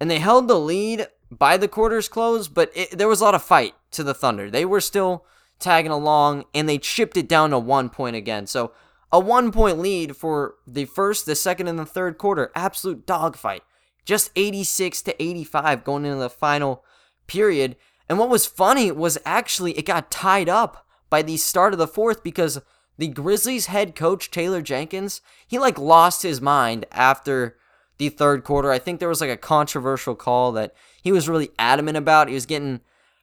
And 0.00 0.10
they 0.10 0.18
held 0.18 0.48
the 0.48 0.58
lead 0.58 1.08
by 1.30 1.56
the 1.56 1.68
quarters 1.68 2.08
close, 2.08 2.48
but 2.48 2.70
it, 2.74 2.96
there 2.96 3.08
was 3.08 3.20
a 3.20 3.24
lot 3.24 3.34
of 3.34 3.42
fight 3.42 3.74
to 3.92 4.02
the 4.02 4.14
Thunder. 4.14 4.50
They 4.50 4.64
were 4.64 4.80
still 4.80 5.24
tagging 5.58 5.90
along 5.90 6.44
and 6.54 6.68
they 6.68 6.78
chipped 6.78 7.16
it 7.16 7.28
down 7.28 7.50
to 7.50 7.58
one 7.58 7.90
point 7.90 8.16
again. 8.16 8.46
So 8.46 8.72
a 9.10 9.18
one 9.18 9.52
point 9.52 9.78
lead 9.78 10.16
for 10.16 10.54
the 10.66 10.84
first, 10.84 11.26
the 11.26 11.34
second, 11.34 11.68
and 11.68 11.78
the 11.78 11.86
third 11.86 12.18
quarter. 12.18 12.52
Absolute 12.54 13.06
dogfight. 13.06 13.62
Just 14.04 14.30
86 14.36 15.02
to 15.02 15.22
85 15.22 15.84
going 15.84 16.04
into 16.04 16.18
the 16.18 16.30
final 16.30 16.84
period. 17.26 17.76
And 18.08 18.18
what 18.18 18.30
was 18.30 18.46
funny 18.46 18.90
was 18.90 19.18
actually 19.24 19.72
it 19.72 19.84
got 19.84 20.10
tied 20.10 20.48
up 20.48 20.86
by 21.10 21.22
the 21.22 21.36
start 21.36 21.72
of 21.72 21.78
the 21.78 21.88
fourth 21.88 22.22
because 22.22 22.60
the 22.98 23.08
Grizzlies 23.08 23.66
head 23.66 23.94
coach 23.94 24.30
Taylor 24.30 24.60
Jenkins, 24.60 25.20
he 25.46 25.58
like 25.58 25.78
lost 25.78 26.22
his 26.22 26.40
mind 26.40 26.84
after 26.90 27.56
the 27.98 28.08
third 28.08 28.44
quarter. 28.44 28.70
I 28.70 28.78
think 28.78 28.98
there 28.98 29.08
was 29.08 29.20
like 29.20 29.30
a 29.30 29.36
controversial 29.36 30.14
call 30.14 30.52
that 30.52 30.74
he 31.02 31.12
was 31.12 31.28
really 31.28 31.50
adamant 31.58 31.96
about. 31.96 32.28
He 32.28 32.34
was 32.34 32.46
getting 32.46 32.80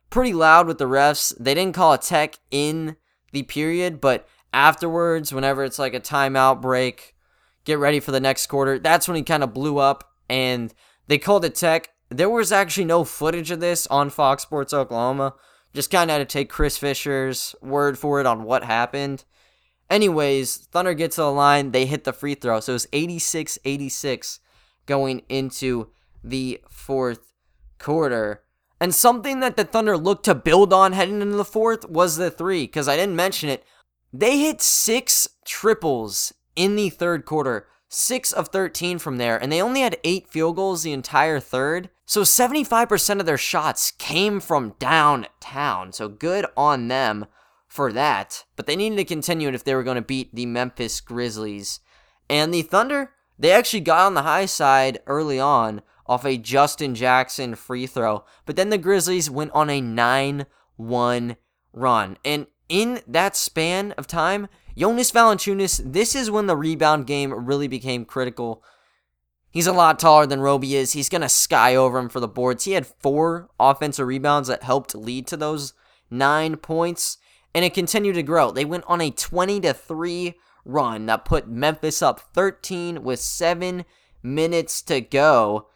pretty 0.10 0.34
loud 0.34 0.67
with 0.67 0.77
the 0.77 0.86
refs. 0.86 1.34
They 1.38 1.53
didn't 1.53 1.75
call 1.75 1.94
a 1.94 1.98
tech 1.98 2.36
in 2.51 2.96
the 3.32 3.44
period, 3.44 4.00
but 4.00 4.27
afterwards, 4.53 5.34
whenever 5.34 5.63
it's 5.63 5.79
like 5.79 5.94
a 5.94 6.00
timeout 6.00 6.62
break, 6.62 7.13
get 7.65 7.77
ready 7.77 8.00
for 8.00 8.12
the 8.12 8.20
next 8.20 8.48
quarter, 8.48 8.79
that's 8.79 9.08
when 9.08 9.17
he 9.17 9.24
kind 9.24 9.44
of 9.44 9.53
blew 9.53 9.77
up 9.77 10.13
and 10.29 10.74
they 11.08 11.17
called 11.17 11.44
a 11.46 11.50
tech. 11.50 11.89
There 12.10 12.29
was 12.29 12.51
actually 12.51 12.86
no 12.86 13.03
footage 13.03 13.51
of 13.51 13.60
this 13.60 13.88
on 13.88 14.10
Fox 14.10 14.44
Sports 14.44 14.74
Oklahoma. 14.74 15.34
Just 15.74 15.91
kind 15.91 16.10
of 16.10 16.17
had 16.17 16.29
to 16.29 16.32
take 16.32 16.50
Chris 16.50 16.77
Fisher's 16.77 17.53
word 17.62 17.98
for 17.98 18.22
it 18.22 18.25
on 18.25 18.44
what 18.44 18.63
happened. 18.63 19.25
Anyways, 19.89 20.58
Thunder 20.58 20.94
gets 20.94 21.15
to 21.15 21.22
the 21.22 21.32
line. 21.32 21.72
They 21.72 21.86
hit 21.86 22.04
the 22.04 22.13
free 22.13 22.36
throw. 22.36 22.60
So 22.60 22.74
it 22.74 22.75
was 22.75 22.88
86 22.92 23.60
86 23.63 24.39
going 24.86 25.22
into 25.30 25.89
the 26.24 26.62
fourth 26.70 27.34
quarter. 27.77 28.42
And 28.80 28.94
something 28.94 29.39
that 29.39 29.56
the 29.56 29.63
Thunder 29.63 29.98
looked 29.98 30.25
to 30.25 30.36
build 30.36 30.74
on 30.74 30.94
heading 30.94 31.22
into 31.22 31.38
the 31.38 31.46
fourth 31.46 31.88
was 31.89 32.18
the 32.18 32.30
three, 32.30 32.63
because 32.63 32.88
I 32.88 32.98
didn't 32.98 33.15
mention 33.15 33.50
it. 33.50 33.63
They 34.12 34.39
hit 34.39 34.62
six 34.62 35.27
triples 35.46 36.34
in 36.56 36.75
the 36.75 36.89
third 36.89 37.25
quarter, 37.25 37.68
six 37.89 38.32
of 38.32 38.50
13 38.50 39.00
from 39.00 39.18
there, 39.18 39.42
and 39.42 39.51
they 39.51 39.62
only 39.62 39.82
had 39.82 39.98
eight 40.04 40.27
field 40.27 40.58
goals 40.58 40.84
the 40.84 40.94
entire 40.94 41.39
third. 41.39 41.89
So 42.06 42.22
75% 42.22 43.20
of 43.20 43.25
their 43.25 43.38
shots 43.38 43.92
came 43.92 44.39
from 44.39 44.75
downtown. 44.77 45.92
So 45.92 46.08
good 46.08 46.46
on 46.56 46.88
them 46.88 47.25
for 47.75 47.91
that. 47.91 48.46
But 48.55 48.65
they 48.65 48.75
needed 48.75 48.96
to 48.96 49.05
continue 49.05 49.50
it 49.50 49.55
if 49.55 49.63
they 49.63 49.75
were 49.75 49.84
going 49.84 49.96
to 49.96 50.01
beat 50.01 50.34
the 50.34 50.46
Memphis 50.46 51.01
Grizzlies. 51.01 51.82
And 52.29 52.53
the 52.53 52.62
Thunder, 52.62 53.12
they 53.38 53.51
actually 53.51 53.82
got 53.82 54.05
on 54.05 54.13
the 54.13 54.24
high 54.24 54.46
side 54.46 55.00
early 55.05 55.39
on, 55.39 55.82
off 56.08 56.25
a 56.25 56.38
Justin 56.38 56.96
Jackson 56.96 57.55
free 57.55 57.86
throw. 57.86 58.24
But 58.46 58.55
then 58.55 58.70
the 58.70 58.77
Grizzlies 58.77 59.29
went 59.29 59.51
on 59.53 59.70
a 59.70 59.82
9 59.82 60.46
1 60.77 61.36
run. 61.74 62.17
And 62.24 62.48
in 62.70 63.01
that 63.08 63.36
span 63.36 63.91
of 63.94 64.08
time, 64.08 64.48
Jonas 64.77 65.12
Valanciunas, 65.12 65.82
this 65.84 66.15
is 66.15 66.32
when 66.32 66.48
the 66.48 66.58
rebound 66.58 67.08
game 67.08 67.34
really 67.34 67.67
became 67.67 68.05
critical. 68.05 68.63
He's 69.50 69.67
a 69.67 69.74
lot 69.74 70.00
taller 70.00 70.25
than 70.25 70.41
Roby 70.41 70.75
is. 70.75 70.94
He's 70.94 71.10
going 71.10 71.22
to 71.22 71.29
sky 71.29 71.75
over 71.75 71.98
him 71.98 72.10
for 72.10 72.20
the 72.20 72.27
boards. 72.27 72.65
He 72.65 72.74
had 72.74 72.86
four 72.86 73.50
offensive 73.60 74.08
rebounds 74.08 74.50
that 74.50 74.63
helped 74.63 74.94
lead 74.96 75.27
to 75.27 75.38
those 75.38 75.74
nine 76.10 76.58
points, 76.58 77.17
and 77.56 77.64
it 77.64 77.74
continued 77.74 78.16
to 78.16 78.24
grow. 78.24 78.52
They 78.52 78.66
went 78.66 78.84
on 78.86 79.00
a 79.00 79.10
20 79.10 79.62
to 79.62 79.74
3 79.74 80.36
run 80.66 81.06
that 81.06 81.24
put 81.24 81.48
Memphis 81.48 82.02
up 82.02 82.20
13 82.20 83.02
with 83.02 83.22
seven 83.22 83.86
minutes 84.22 84.82
to 84.84 85.00
go. 85.00 85.70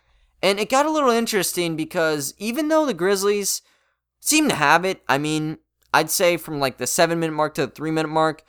And 0.44 0.60
it 0.60 0.70
got 0.70 0.86
a 0.86 0.92
little 0.92 1.10
interesting 1.10 1.78
because 1.78 2.34
even 2.38 2.68
though 2.68 2.86
the 2.86 2.94
Grizzlies 2.94 3.62
seemed 4.20 4.50
to 4.50 4.56
have 4.58 4.84
it, 4.84 5.02
I 5.08 5.18
mean, 5.18 5.60
I'd 5.94 6.10
say 6.10 6.36
from 6.36 6.60
like 6.60 6.78
the 6.78 6.88
seven 6.88 7.18
minute 7.18 7.34
mark 7.34 7.54
to 7.54 7.66
the 7.66 7.72
three 7.72 7.92
minute 7.92 8.10
mark, 8.10 8.44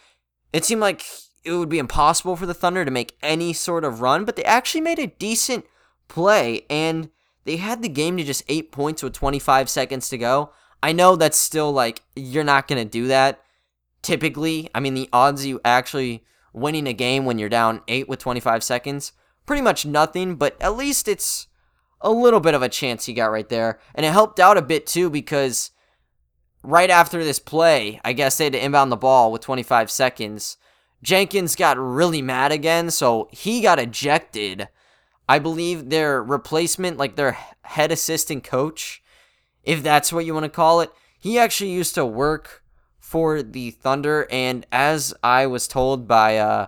it 0.53 0.65
seemed 0.65 0.81
like 0.81 1.05
it 1.45 1.53
would 1.53 1.69
be 1.69 1.79
impossible 1.79 2.35
for 2.35 2.47
the 2.47 2.55
Thunder 2.55 2.85
to 2.85 2.91
make 2.91 3.17
any 3.23 3.53
sort 3.53 3.85
of 3.85 4.01
run, 4.01 4.25
but 4.25 4.35
they 4.35 4.45
actually 4.45 4.81
made 4.81 4.99
a 4.99 5.07
decent 5.07 5.65
play 6.09 6.67
and 6.69 7.11
they 7.45 7.59
had 7.59 7.81
the 7.81 7.89
game 7.89 8.17
to 8.17 8.25
just 8.25 8.43
eight 8.49 8.73
points 8.73 9.05
with 9.05 9.13
25 9.13 9.71
seconds 9.71 10.09
to 10.09 10.19
go. 10.19 10.51
I 10.83 10.93
know 10.93 11.17
that's 11.17 11.39
still 11.39 11.73
like, 11.73 12.03
you're 12.17 12.45
not 12.45 12.69
going 12.69 12.83
to 12.83 12.91
do 12.91 13.09
that 13.09 13.43
typically. 14.03 14.69
I 14.75 14.81
mean, 14.81 14.95
the 14.95 15.09
odds 15.13 15.47
you 15.47 15.61
actually 15.65 16.25
winning 16.53 16.87
a 16.87 16.93
game 16.93 17.25
when 17.25 17.39
you're 17.39 17.49
down 17.49 17.83
eight 17.89 18.09
with 18.09 18.19
25 18.19 18.63
seconds, 18.65 19.13
pretty 19.47 19.63
much 19.63 19.87
nothing, 19.87 20.37
but 20.37 20.61
at 20.61 20.77
least 20.77 21.09
it's 21.09 21.47
a 22.01 22.11
little 22.11 22.41
bit 22.41 22.55
of 22.55 22.63
a 22.63 22.69
chance 22.69 23.07
he 23.07 23.13
got 23.13 23.31
right 23.31 23.49
there. 23.49 23.79
And 23.95 24.07
it 24.07 24.13
helped 24.13 24.41
out 24.41 24.57
a 24.57 24.63
bit 24.63 24.87
too 24.87 25.11
because 25.11 25.71
right 26.63 26.91
after 26.91 27.23
this 27.23 27.39
play, 27.39 28.01
I 28.05 28.13
guess 28.13 28.39
they 28.39 28.45
had 28.45 28.55
to 28.55 28.65
inbound 28.65 28.91
the 28.91 28.97
ball 28.97 29.31
with 29.31 29.43
25 29.43 29.91
seconds. 29.91 30.57
Jenkins 31.03 31.57
got 31.57 31.79
really 31.79 32.21
mad 32.21 32.53
again, 32.53 32.91
so 32.91 33.29
he 33.33 33.61
got 33.61 33.79
ejected. 33.79 34.69
I 35.29 35.39
believe 35.39 35.89
their 35.89 36.23
replacement, 36.23 36.99
like 36.99 37.17
their 37.17 37.39
head 37.63 37.93
assistant 37.93 38.45
coach, 38.45 39.03
if 39.71 39.85
that's 39.85 40.12
what 40.12 40.25
you 40.25 40.35
want 40.35 40.43
to 40.43 40.50
call 40.50 40.81
it, 40.81 40.91
he 41.17 41.39
actually 41.39 41.71
used 41.71 41.95
to 41.95 42.05
work 42.05 42.65
for 42.99 43.41
the 43.41 43.71
Thunder. 43.71 44.27
And 44.29 44.67
as 44.73 45.15
I 45.23 45.47
was 45.47 45.69
told 45.69 46.09
by 46.09 46.39
uh, 46.39 46.67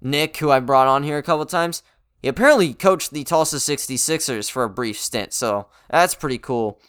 Nick, 0.00 0.36
who 0.38 0.50
I 0.50 0.58
brought 0.58 0.88
on 0.88 1.04
here 1.04 1.16
a 1.16 1.22
couple 1.22 1.46
times, 1.46 1.84
he 2.20 2.26
apparently 2.26 2.74
coached 2.74 3.12
the 3.12 3.22
Tulsa 3.22 3.58
66ers 3.58 4.50
for 4.50 4.64
a 4.64 4.68
brief 4.68 4.98
stint. 4.98 5.32
So 5.32 5.68
that's 5.90 6.16
pretty 6.16 6.38
cool. 6.38 6.80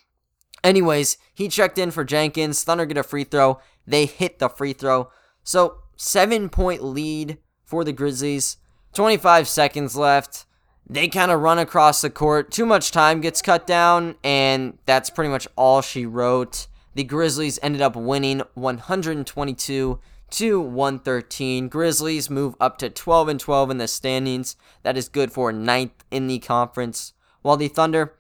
Anyways, 0.64 1.20
he 1.32 1.48
checked 1.48 1.78
in 1.78 1.92
for 1.92 2.04
Jenkins. 2.04 2.64
Thunder 2.64 2.88
get 2.88 2.98
a 2.98 3.04
free 3.04 3.24
throw. 3.24 3.60
They 3.86 4.08
hit 4.08 4.40
the 4.40 4.50
free 4.50 4.74
throw. 4.74 5.12
So, 5.44 5.78
seven 5.96 6.50
point 6.50 6.84
lead 6.84 7.38
for 7.64 7.84
the 7.84 7.94
Grizzlies. 7.94 8.58
25 8.94 9.48
seconds 9.48 9.96
left. 9.96 10.46
They 10.88 11.08
kind 11.08 11.32
of 11.32 11.42
run 11.42 11.60
across 11.60 12.02
the 12.02 12.10
court. 12.10 12.52
Too 12.52 12.66
much 12.66 12.92
time 12.92 13.22
gets 13.22 13.42
cut 13.42 13.66
down, 13.66 14.16
and 14.24 14.78
that's 14.86 15.10
pretty 15.10 15.30
much 15.30 15.48
all 15.56 15.82
she 15.82 16.06
wrote. 16.06 16.68
The 16.96 17.04
Grizzlies 17.04 17.58
ended 17.64 17.82
up 17.82 17.96
winning 17.96 18.42
122 18.54 20.00
to 20.30 20.62
113. 20.62 21.70
Grizzlies 21.70 22.30
move 22.30 22.56
up 22.60 22.78
to 22.80 22.90
12 22.90 23.28
and 23.30 23.40
12 23.40 23.72
in 23.72 23.78
the 23.78 23.88
standings. 23.88 24.56
That 24.84 24.98
is 24.98 25.10
good 25.10 25.32
for 25.32 25.52
ninth 25.52 26.04
in 26.12 26.28
the 26.28 26.40
conference. 26.40 27.14
While 27.42 27.58
the 27.58 27.68
Thunder, 27.68 28.16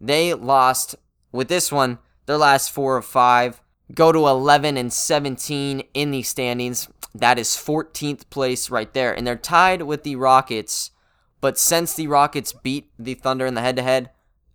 they 0.00 0.34
lost 0.34 0.94
with 1.30 1.48
this 1.48 1.70
one, 1.70 1.98
their 2.26 2.38
last 2.38 2.70
four 2.70 2.96
of 2.96 3.04
five 3.04 3.60
go 3.94 4.12
to 4.12 4.26
11 4.26 4.76
and 4.76 4.92
17 4.92 5.82
in 5.94 6.10
the 6.10 6.22
standings. 6.22 6.88
That 7.14 7.38
is 7.38 7.48
14th 7.50 8.28
place 8.30 8.70
right 8.70 8.92
there. 8.92 9.12
And 9.12 9.26
they're 9.26 9.36
tied 9.36 9.82
with 9.82 10.02
the 10.02 10.16
Rockets. 10.16 10.90
But 11.40 11.58
since 11.58 11.94
the 11.94 12.08
Rockets 12.08 12.52
beat 12.52 12.90
the 12.98 13.14
Thunder 13.14 13.46
in 13.46 13.54
the 13.54 13.60
head 13.60 13.76
to 13.76 13.82
head, 13.82 14.10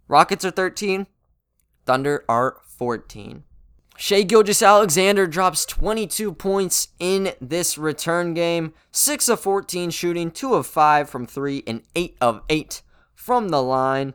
Rockets 0.07 0.43
are 0.43 0.51
13, 0.51 1.07
Thunder 1.85 2.25
are 2.27 2.57
14. 2.65 3.43
Shai 3.95 4.23
Gilgeous-Alexander 4.23 5.27
drops 5.27 5.65
22 5.65 6.33
points 6.33 6.89
in 6.99 7.33
this 7.39 7.77
return 7.77 8.33
game. 8.33 8.73
6 8.91 9.29
of 9.29 9.39
14 9.39 9.91
shooting, 9.91 10.31
2 10.31 10.55
of 10.55 10.65
5 10.65 11.09
from 11.09 11.27
3, 11.27 11.63
and 11.67 11.83
8 11.95 12.17
of 12.19 12.41
8 12.49 12.81
from 13.15 13.49
the 13.49 13.61
line. 13.61 14.13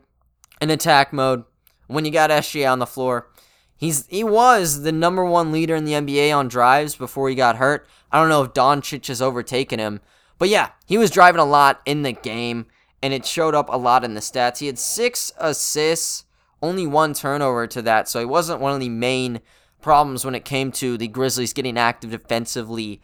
In 0.61 0.69
attack 0.69 1.13
mode, 1.13 1.45
when 1.87 2.05
you 2.05 2.11
got 2.11 2.29
SGA 2.29 2.69
on 2.69 2.79
the 2.79 2.85
floor, 2.85 3.29
he's 3.75 4.05
he 4.07 4.23
was 4.23 4.83
the 4.83 4.91
number 4.91 5.23
one 5.23 5.51
leader 5.51 5.75
in 5.75 5.85
the 5.85 5.93
NBA 5.93 6.35
on 6.35 6.49
drives 6.49 6.95
before 6.95 7.29
he 7.29 7.35
got 7.35 7.55
hurt. 7.55 7.87
I 8.11 8.19
don't 8.19 8.29
know 8.29 8.43
if 8.43 8.53
Doncic 8.53 9.07
has 9.07 9.21
overtaken 9.21 9.79
him, 9.79 10.01
but 10.39 10.49
yeah, 10.49 10.71
he 10.87 10.97
was 10.97 11.11
driving 11.11 11.39
a 11.39 11.45
lot 11.45 11.81
in 11.85 12.01
the 12.01 12.13
game, 12.13 12.65
and 13.03 13.13
it 13.13 13.25
showed 13.25 13.53
up 13.53 13.69
a 13.69 13.77
lot 13.77 14.03
in 14.03 14.15
the 14.15 14.21
stats. 14.21 14.57
He 14.57 14.67
had 14.67 14.79
six 14.79 15.31
assists, 15.37 16.25
only 16.61 16.87
one 16.87 17.13
turnover 17.13 17.67
to 17.67 17.81
that, 17.83 18.09
so 18.09 18.19
he 18.19 18.25
wasn't 18.25 18.61
one 18.61 18.73
of 18.73 18.79
the 18.79 18.89
main 18.89 19.41
problems 19.81 20.25
when 20.25 20.35
it 20.35 20.45
came 20.45 20.71
to 20.71 20.97
the 20.97 21.07
Grizzlies 21.07 21.53
getting 21.53 21.77
active 21.77 22.11
defensively 22.11 23.01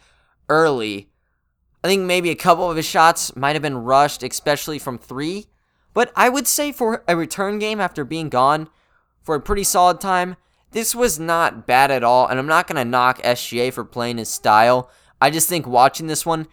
early. 0.48 1.10
I 1.84 1.88
think 1.88 2.02
maybe 2.02 2.30
a 2.30 2.34
couple 2.34 2.68
of 2.70 2.76
his 2.76 2.86
shots 2.86 3.36
might 3.36 3.54
have 3.54 3.62
been 3.62 3.78
rushed, 3.78 4.22
especially 4.22 4.78
from 4.78 4.98
three. 4.98 5.46
But 5.94 6.12
I 6.14 6.28
would 6.28 6.46
say 6.46 6.72
for 6.72 7.04
a 7.08 7.16
return 7.16 7.58
game 7.58 7.80
after 7.80 8.04
being 8.04 8.28
gone 8.28 8.68
for 9.22 9.34
a 9.34 9.40
pretty 9.40 9.64
solid 9.64 10.00
time, 10.00 10.36
this 10.72 10.94
was 10.94 11.18
not 11.18 11.66
bad 11.66 11.90
at 11.90 12.04
all. 12.04 12.26
And 12.26 12.38
I'm 12.38 12.46
not 12.46 12.66
going 12.66 12.76
to 12.76 12.84
knock 12.84 13.22
SGA 13.22 13.72
for 13.72 13.84
playing 13.84 14.18
his 14.18 14.28
style. 14.28 14.90
I 15.20 15.30
just 15.30 15.48
think 15.48 15.66
watching 15.66 16.06
this 16.06 16.26
one, 16.26 16.48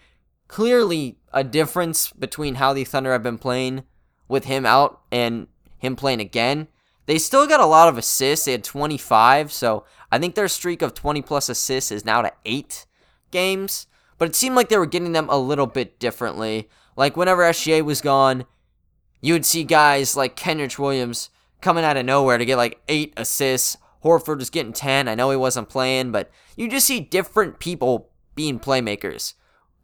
clearly 0.48 1.18
a 1.32 1.44
difference 1.44 2.10
between 2.10 2.56
how 2.56 2.72
the 2.72 2.84
Thunder 2.84 3.12
have 3.12 3.22
been 3.22 3.38
playing 3.38 3.84
with 4.28 4.44
him 4.44 4.64
out 4.64 5.00
and 5.10 5.48
him 5.78 5.96
playing 5.96 6.20
again. 6.20 6.68
They 7.06 7.18
still 7.18 7.46
got 7.46 7.60
a 7.60 7.66
lot 7.66 7.88
of 7.88 7.98
assists. 7.98 8.46
They 8.46 8.52
had 8.52 8.64
25, 8.64 9.52
so 9.52 9.84
I 10.10 10.18
think 10.18 10.34
their 10.34 10.48
streak 10.48 10.80
of 10.80 10.94
20 10.94 11.22
plus 11.22 11.48
assists 11.48 11.92
is 11.92 12.04
now 12.04 12.22
to 12.22 12.32
eight 12.44 12.86
games. 13.30 13.86
But 14.16 14.28
it 14.28 14.36
seemed 14.36 14.56
like 14.56 14.68
they 14.68 14.78
were 14.78 14.86
getting 14.86 15.12
them 15.12 15.28
a 15.28 15.38
little 15.38 15.66
bit 15.66 15.98
differently. 15.98 16.68
Like 16.96 17.16
whenever 17.16 17.42
SGA 17.42 17.84
was 17.84 18.00
gone, 18.00 18.46
you 19.20 19.32
would 19.32 19.44
see 19.44 19.64
guys 19.64 20.16
like 20.16 20.36
Kenrich 20.36 20.78
Williams 20.78 21.30
coming 21.60 21.84
out 21.84 21.96
of 21.96 22.06
nowhere 22.06 22.38
to 22.38 22.44
get 22.44 22.56
like 22.56 22.80
eight 22.88 23.12
assists. 23.16 23.76
Horford 24.02 24.38
was 24.38 24.50
getting 24.50 24.72
10. 24.72 25.08
I 25.08 25.14
know 25.14 25.30
he 25.30 25.36
wasn't 25.36 25.68
playing, 25.68 26.12
but 26.12 26.30
you 26.56 26.68
just 26.68 26.86
see 26.86 27.00
different 27.00 27.58
people 27.58 28.10
being 28.34 28.60
playmakers. 28.60 29.34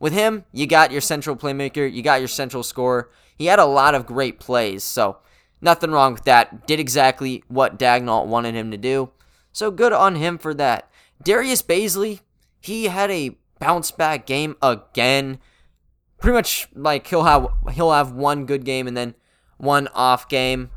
With 0.00 0.14
him, 0.14 0.44
you 0.50 0.66
got 0.66 0.90
your 0.90 1.02
central 1.02 1.36
playmaker, 1.36 1.90
you 1.90 2.02
got 2.02 2.20
your 2.20 2.28
central 2.28 2.62
scorer. 2.62 3.10
He 3.36 3.46
had 3.46 3.58
a 3.58 3.66
lot 3.66 3.94
of 3.94 4.06
great 4.06 4.40
plays, 4.40 4.82
so 4.82 5.18
nothing 5.60 5.92
wrong 5.92 6.14
with 6.14 6.24
that. 6.24 6.66
Did 6.66 6.80
exactly 6.80 7.44
what 7.48 7.78
Daigneault 7.78 8.26
wanted 8.26 8.54
him 8.54 8.70
to 8.70 8.78
do. 8.78 9.10
So 9.52 9.70
good 9.70 9.92
on 9.92 10.16
him 10.16 10.38
for 10.38 10.54
that. 10.54 10.90
Darius 11.22 11.62
Bazley, 11.62 12.20
he 12.60 12.86
had 12.86 13.10
a 13.10 13.36
bounce 13.58 13.90
back 13.90 14.26
game 14.26 14.56
again. 14.62 15.38
Pretty 16.18 16.34
much 16.34 16.68
like 16.74 17.06
he'll 17.06 17.24
have 17.24 17.46
he'll 17.72 17.92
have 17.92 18.12
one 18.12 18.46
good 18.46 18.64
game 18.64 18.86
and 18.86 18.96
then 18.96 19.14
one 19.58 19.88
off 19.88 20.28
game. 20.28 20.70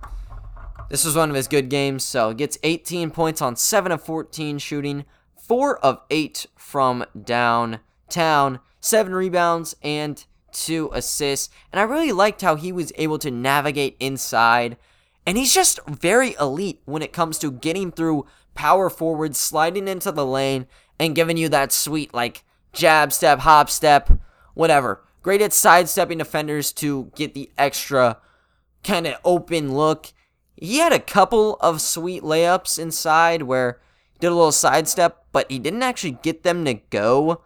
This 0.90 1.06
was 1.06 1.16
one 1.16 1.30
of 1.30 1.36
his 1.36 1.48
good 1.48 1.70
games, 1.70 2.04
so 2.04 2.34
gets 2.34 2.58
18 2.62 3.10
points 3.10 3.42
on 3.42 3.56
7 3.56 3.92
of 3.92 4.04
14 4.04 4.58
shooting, 4.60 5.06
4 5.42 5.80
of 5.80 6.02
8 6.10 6.46
from 6.58 7.06
downtown, 7.20 8.60
7 8.84 9.16
rebounds 9.16 9.78
and 9.82 10.26
2 10.52 10.90
assists. 10.94 11.50
And 11.72 11.80
I 11.80 11.84
really 11.84 12.12
liked 12.12 12.42
how 12.42 12.56
he 12.56 12.74
was 12.74 12.92
able 12.96 13.18
to 13.20 13.32
navigate 13.32 13.96
inside. 13.98 14.76
And 15.26 15.38
he's 15.38 15.54
just 15.54 15.80
very 15.88 16.36
elite 16.38 16.82
when 16.84 17.02
it 17.02 17.14
comes 17.14 17.40
to 17.40 17.50
getting 17.50 17.94
through 17.94 18.26
power 18.56 18.90
forward, 18.90 19.38
sliding 19.38 19.88
into 19.88 20.12
the 20.12 20.26
lane, 20.26 20.68
and 21.00 21.16
giving 21.16 21.38
you 21.38 21.48
that 21.48 21.72
sweet, 21.72 22.14
like, 22.14 22.44
jab 22.74 23.14
step, 23.14 23.40
hop 23.40 23.70
step, 23.70 24.12
whatever. 24.54 25.02
Great 25.22 25.42
at 25.42 25.54
sidestepping 25.54 26.18
defenders 26.18 26.74
to 26.74 27.10
get 27.16 27.34
the 27.34 27.50
extra 27.58 28.18
kind 28.84 29.08
of 29.08 29.16
open 29.24 29.74
look. 29.74 30.12
He 30.58 30.80
had 30.80 30.92
a 30.92 31.00
couple 31.00 31.56
of 31.62 31.80
sweet 31.80 32.22
layups 32.22 32.78
inside 32.78 33.44
where 33.44 33.80
he 34.12 34.20
did 34.20 34.28
a 34.28 34.36
little 34.36 34.52
sidestep, 34.52 35.24
but 35.32 35.50
he 35.50 35.58
didn't 35.58 35.84
actually 35.84 36.20
get 36.22 36.44
them 36.44 36.66
to 36.66 36.74
go. 36.74 37.44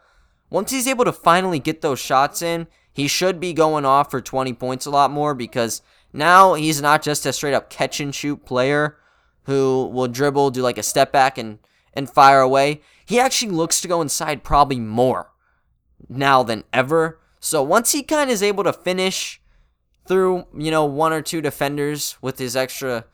Once 0.50 0.72
he's 0.72 0.88
able 0.88 1.06
to 1.06 1.12
finally 1.12 1.60
get 1.60 1.82
those 1.82 2.00
shots 2.00 2.42
in, 2.42 2.68
he 2.92 3.08
should 3.08 3.40
be 3.40 3.54
going 3.54 3.86
off 3.86 4.10
for 4.10 4.22
20 4.22 4.54
points 4.54 4.86
a 4.86 4.90
lot 4.90 5.12
more 5.12 5.34
because 5.34 5.82
now 6.14 6.54
he's 6.54 6.82
not 6.82 7.02
just 7.02 7.26
a 7.26 7.34
straight 7.34 7.54
up 7.54 7.70
catch 7.70 8.00
and 8.00 8.14
shoot 8.14 8.46
player 8.46 8.98
who 9.44 9.88
will 9.94 10.08
dribble, 10.08 10.52
do 10.52 10.62
like 10.62 10.78
a 10.78 10.84
step 10.84 11.12
back 11.12 11.38
and 11.38 11.60
and 11.94 12.10
fire 12.10 12.42
away. 12.42 12.82
He 13.06 13.20
actually 13.20 13.52
looks 13.52 13.82
to 13.82 13.88
go 13.88 14.02
inside 14.02 14.44
probably 14.44 14.80
more 14.80 15.32
now 16.08 16.44
than 16.44 16.64
ever. 16.72 17.20
So 17.40 17.64
once 17.64 17.92
he 17.92 18.04
kind 18.04 18.30
of 18.30 18.34
is 18.34 18.44
able 18.44 18.64
to 18.66 18.74
finish 18.74 19.42
through, 20.08 20.46
you 20.56 20.72
know, 20.72 20.86
one 20.86 21.14
or 21.14 21.22
two 21.22 21.42
defenders 21.42 22.18
with 22.22 22.40
his 22.40 22.56
extra, 22.56 23.06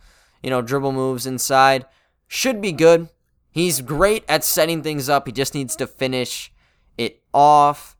you 0.41 0.49
know, 0.49 0.61
dribble 0.61 0.91
moves 0.91 1.25
inside. 1.25 1.85
Should 2.27 2.61
be 2.61 2.71
good. 2.71 3.09
He's 3.51 3.81
great 3.81 4.23
at 4.29 4.43
setting 4.43 4.81
things 4.81 5.09
up. 5.09 5.27
He 5.27 5.31
just 5.31 5.53
needs 5.53 5.75
to 5.75 5.87
finish 5.87 6.51
it 6.97 7.21
off. 7.33 7.95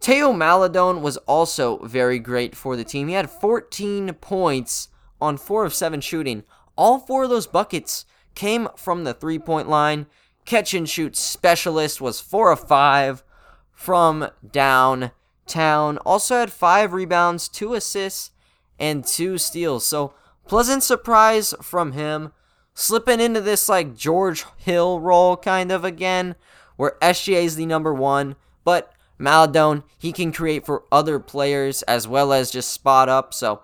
Teo 0.00 0.32
Maledon 0.32 1.00
was 1.00 1.16
also 1.18 1.78
very 1.84 2.18
great 2.18 2.56
for 2.56 2.76
the 2.76 2.84
team. 2.84 3.08
He 3.08 3.14
had 3.14 3.30
14 3.30 4.14
points 4.14 4.88
on 5.20 5.36
4 5.36 5.64
of 5.64 5.74
7 5.74 6.00
shooting. 6.00 6.42
All 6.76 6.98
four 6.98 7.24
of 7.24 7.30
those 7.30 7.46
buckets 7.46 8.04
came 8.34 8.68
from 8.76 9.04
the 9.04 9.14
three 9.14 9.38
point 9.38 9.68
line. 9.68 10.06
Catch 10.44 10.74
and 10.74 10.88
shoot 10.88 11.16
specialist 11.16 12.00
was 12.00 12.20
4 12.20 12.50
of 12.50 12.66
5 12.66 13.22
from 13.70 14.28
downtown. 14.50 15.98
Also 15.98 16.36
had 16.36 16.52
5 16.52 16.92
rebounds, 16.92 17.48
2 17.48 17.74
assists, 17.74 18.32
and 18.78 19.04
2 19.04 19.38
steals. 19.38 19.86
So, 19.86 20.14
pleasant 20.48 20.82
surprise 20.82 21.54
from 21.62 21.92
him. 21.92 22.32
Slipping 22.74 23.20
into 23.20 23.40
this 23.40 23.68
like 23.68 23.94
George 23.94 24.44
Hill 24.56 24.98
role 24.98 25.36
kind 25.36 25.70
of 25.70 25.84
again, 25.84 26.34
where 26.82 26.96
SGA 27.00 27.44
is 27.44 27.54
the 27.54 27.64
number 27.64 27.94
one, 27.94 28.34
but 28.64 28.92
Maledon, 29.16 29.84
he 29.98 30.10
can 30.10 30.32
create 30.32 30.66
for 30.66 30.82
other 30.90 31.20
players 31.20 31.84
as 31.84 32.08
well 32.08 32.32
as 32.32 32.50
just 32.50 32.72
spot 32.72 33.08
up. 33.08 33.32
So, 33.32 33.62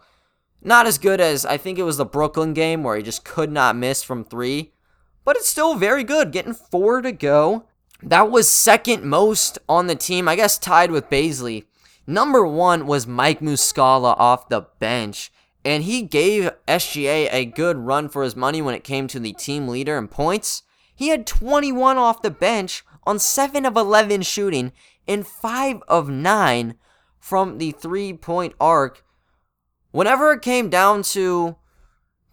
not 0.63 0.87
as 0.87 0.99
good 0.99 1.21
as 1.21 1.45
I 1.45 1.57
think 1.57 1.81
it 1.81 1.83
was 1.83 1.97
the 1.97 2.05
Brooklyn 2.05 2.55
game 2.55 2.85
where 2.85 2.97
he 2.97 3.03
just 3.03 3.25
could 3.25 3.51
not 3.51 3.75
miss 3.75 4.05
from 4.05 4.23
three, 4.23 4.71
but 5.25 5.35
it's 5.35 5.49
still 5.49 5.75
very 5.75 6.05
good. 6.05 6.31
Getting 6.31 6.55
four 6.55 7.03
to 7.03 7.11
go. 7.11 7.65
That 8.05 8.31
was 8.31 8.49
second 8.49 9.03
most 9.03 9.59
on 9.69 9.89
the 9.89 9.97
team, 9.97 10.29
I 10.29 10.37
guess 10.37 10.57
tied 10.57 10.93
with 10.93 11.11
Bazley. 11.11 11.65
Number 12.07 12.47
one 12.47 12.87
was 12.87 13.09
Mike 13.09 13.41
Muscala 13.41 14.15
off 14.17 14.49
the 14.49 14.69
bench, 14.79 15.33
and 15.65 15.83
he 15.83 16.03
gave 16.03 16.53
SGA 16.69 17.29
a 17.33 17.47
good 17.47 17.79
run 17.79 18.09
for 18.11 18.23
his 18.23 18.37
money 18.37 18.63
when 18.63 18.77
it 18.77 18.85
came 18.85 19.09
to 19.09 19.19
the 19.19 19.33
team 19.33 19.67
leader 19.67 19.99
in 19.99 20.07
points. 20.07 20.63
He 20.95 21.09
had 21.09 21.27
21 21.27 21.97
off 21.97 22.23
the 22.23 22.31
bench 22.31 22.85
on 23.05 23.19
7 23.19 23.65
of 23.65 23.77
11 23.77 24.23
shooting 24.23 24.73
and 25.07 25.27
five 25.27 25.83
of 25.89 26.09
nine 26.09 26.75
from 27.19 27.59
the 27.59 27.73
three 27.73 28.13
point 28.13 28.55
arc. 28.61 29.05
Whenever 29.91 30.33
it 30.33 30.43
came 30.43 30.69
down 30.69 31.03
to 31.03 31.57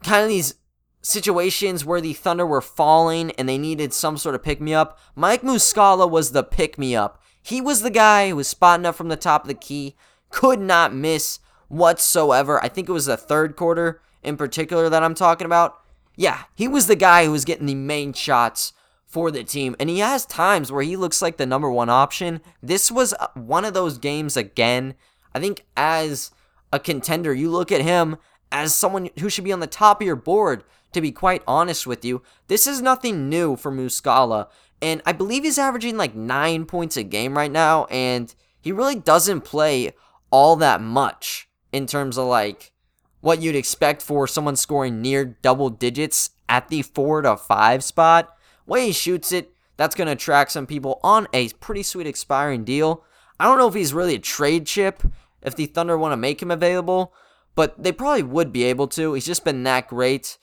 kind 0.04 0.24
of 0.24 0.30
these 0.30 0.56
situations 1.02 1.86
where 1.86 2.02
the 2.02 2.14
Thunder 2.14 2.46
were 2.46 2.62
falling 2.62 3.32
and 3.32 3.48
they 3.48 3.58
needed 3.58 3.94
some 3.94 4.18
sort 4.18 4.36
of 4.36 4.44
pick 4.44 4.60
me 4.60 4.74
up, 4.74 5.00
Mike 5.16 5.42
Muscala 5.42 6.10
was 6.10 6.32
the 6.32 6.44
pick 6.44 6.78
me 6.78 6.96
up. 6.96 7.22
He 7.42 7.62
was 7.62 7.82
the 7.82 7.92
guy 7.92 8.30
who 8.30 8.38
was 8.38 8.48
spotting 8.48 8.86
up 8.86 8.96
from 8.96 9.08
the 9.08 9.16
top 9.16 9.44
of 9.44 9.48
the 9.48 9.54
key, 9.54 9.96
could 10.30 10.60
not 10.60 10.94
miss 10.94 11.40
whatsoever. 11.68 12.62
I 12.64 12.68
think 12.68 12.90
it 12.90 12.94
was 12.94 13.06
the 13.06 13.18
third 13.18 13.56
quarter 13.56 14.02
in 14.24 14.36
particular 14.36 14.90
that 14.90 15.04
I'm 15.04 15.16
talking 15.16 15.46
about. 15.46 15.80
Yeah, 16.16 16.44
he 16.56 16.68
was 16.68 16.88
the 16.88 16.96
guy 16.96 17.26
who 17.26 17.32
was 17.32 17.46
getting 17.46 17.68
the 17.68 17.76
main 17.76 18.14
shots 18.14 18.74
for 19.16 19.32
the 19.32 19.46
team. 19.46 19.78
And 19.80 19.90
he 19.90 20.00
has 20.00 20.26
times 20.26 20.74
where 20.74 20.84
he 20.84 20.98
looks 20.98 21.22
like 21.22 21.38
the 21.38 21.46
number 21.46 21.72
one 21.72 21.90
option. 21.90 22.42
This 22.62 22.92
was 22.92 23.14
uh, 23.14 23.28
one 23.34 23.64
of 23.64 23.74
those 23.74 23.98
games 23.98 24.36
again. 24.36 24.94
I 25.34 25.40
think 25.40 25.64
as 25.78 26.32
a 26.74 26.80
contender, 26.80 27.34
you 27.34 27.50
look 27.50 27.72
at 27.72 27.80
him 27.80 28.18
as 28.52 28.76
someone 28.76 29.10
who 29.20 29.30
should 29.30 29.46
be 29.46 29.54
on 29.54 29.62
the 29.62 29.68
top 29.68 30.02
of 30.02 30.06
your 30.06 30.18
board, 30.18 30.66
to 30.92 31.00
be 31.00 31.14
quite 31.14 31.44
honest 31.48 31.88
with 31.88 32.04
you. 32.04 32.24
This 32.50 32.68
is 32.68 32.82
nothing 32.82 33.30
new 33.30 33.56
for 33.56 33.72
Muscala. 33.72 34.50
And 34.82 35.02
I 35.06 35.14
believe 35.14 35.46
he's 35.46 35.58
averaging 35.58 35.96
like 35.96 36.14
nine 36.14 36.66
points 36.66 36.98
a 36.98 37.04
game 37.04 37.38
right 37.38 37.50
now. 37.50 37.86
And 37.86 38.36
he 38.60 38.74
really 38.74 39.00
doesn't 39.00 39.46
play 39.46 39.94
all 40.30 40.58
that 40.58 40.82
much 40.82 41.48
in 41.72 41.88
terms 41.88 42.18
of 42.18 42.26
like 42.26 42.74
what 43.22 43.42
you'd 43.42 43.56
expect 43.56 44.02
for 44.02 44.28
someone 44.28 44.58
scoring 44.58 45.02
near 45.02 45.24
double 45.24 45.70
digits 45.70 46.32
at 46.50 46.68
the 46.68 46.82
four 46.82 47.22
to 47.22 47.38
five 47.38 47.82
spot 47.82 48.35
way 48.66 48.88
he 48.88 48.92
shoots 48.92 49.32
it, 49.32 49.51
that's 49.78 49.96
going 49.96 50.08
to 50.08 50.14
attract 50.14 50.51
some 50.51 50.66
people 50.66 51.00
on 51.04 51.28
a 51.34 51.50
pretty 51.50 51.84
sweet 51.84 52.08
expiring 52.08 52.64
deal. 52.64 53.04
I 53.40 53.46
don't 53.46 53.58
know 53.58 53.68
if 53.68 53.74
he's 53.74 53.94
really 53.94 54.16
a 54.16 54.20
trade 54.20 54.66
chip, 54.66 55.04
if 55.42 55.56
the 55.56 55.66
Thunder 55.66 55.98
want 55.98 56.14
to 56.14 56.18
make 56.18 56.42
him 56.42 56.51
available, 56.51 57.14
but 57.56 57.82
they 57.82 57.92
probably 57.92 58.24
would 58.24 58.51
be 58.51 58.64
able 58.64 58.88
to. 58.90 59.14
He's 59.14 59.25
just 59.25 59.44
been 59.44 59.64
that 59.64 59.88
great. 59.88 60.38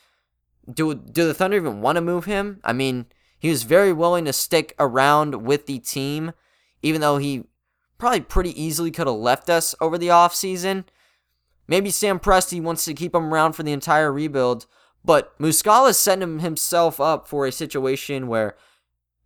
Do, 0.72 0.94
do 0.94 1.26
the 1.26 1.34
Thunder 1.34 1.56
even 1.56 1.80
want 1.80 1.96
to 1.96 2.02
move 2.02 2.26
him? 2.26 2.60
I 2.62 2.72
mean, 2.72 3.06
he 3.38 3.48
was 3.48 3.64
very 3.64 3.92
willing 3.92 4.26
to 4.26 4.32
stick 4.32 4.74
around 4.78 5.44
with 5.44 5.66
the 5.66 5.78
team, 5.78 6.32
even 6.82 7.00
though 7.00 7.18
he 7.18 7.44
probably 7.98 8.20
pretty 8.20 8.62
easily 8.62 8.90
could 8.90 9.06
have 9.06 9.16
left 9.16 9.50
us 9.50 9.74
over 9.80 9.98
the 9.98 10.08
offseason. 10.08 10.84
Maybe 11.66 11.90
Sam 11.90 12.20
Presti 12.20 12.62
wants 12.62 12.84
to 12.84 12.94
keep 12.94 13.14
him 13.14 13.32
around 13.32 13.54
for 13.54 13.62
the 13.62 13.72
entire 13.72 14.12
rebuild, 14.12 14.66
but 15.04 15.36
Muscala 15.38 15.94
set 15.94 16.20
himself 16.20 17.00
up 17.00 17.26
for 17.26 17.46
a 17.46 17.52
situation 17.52 18.28
where 18.28 18.56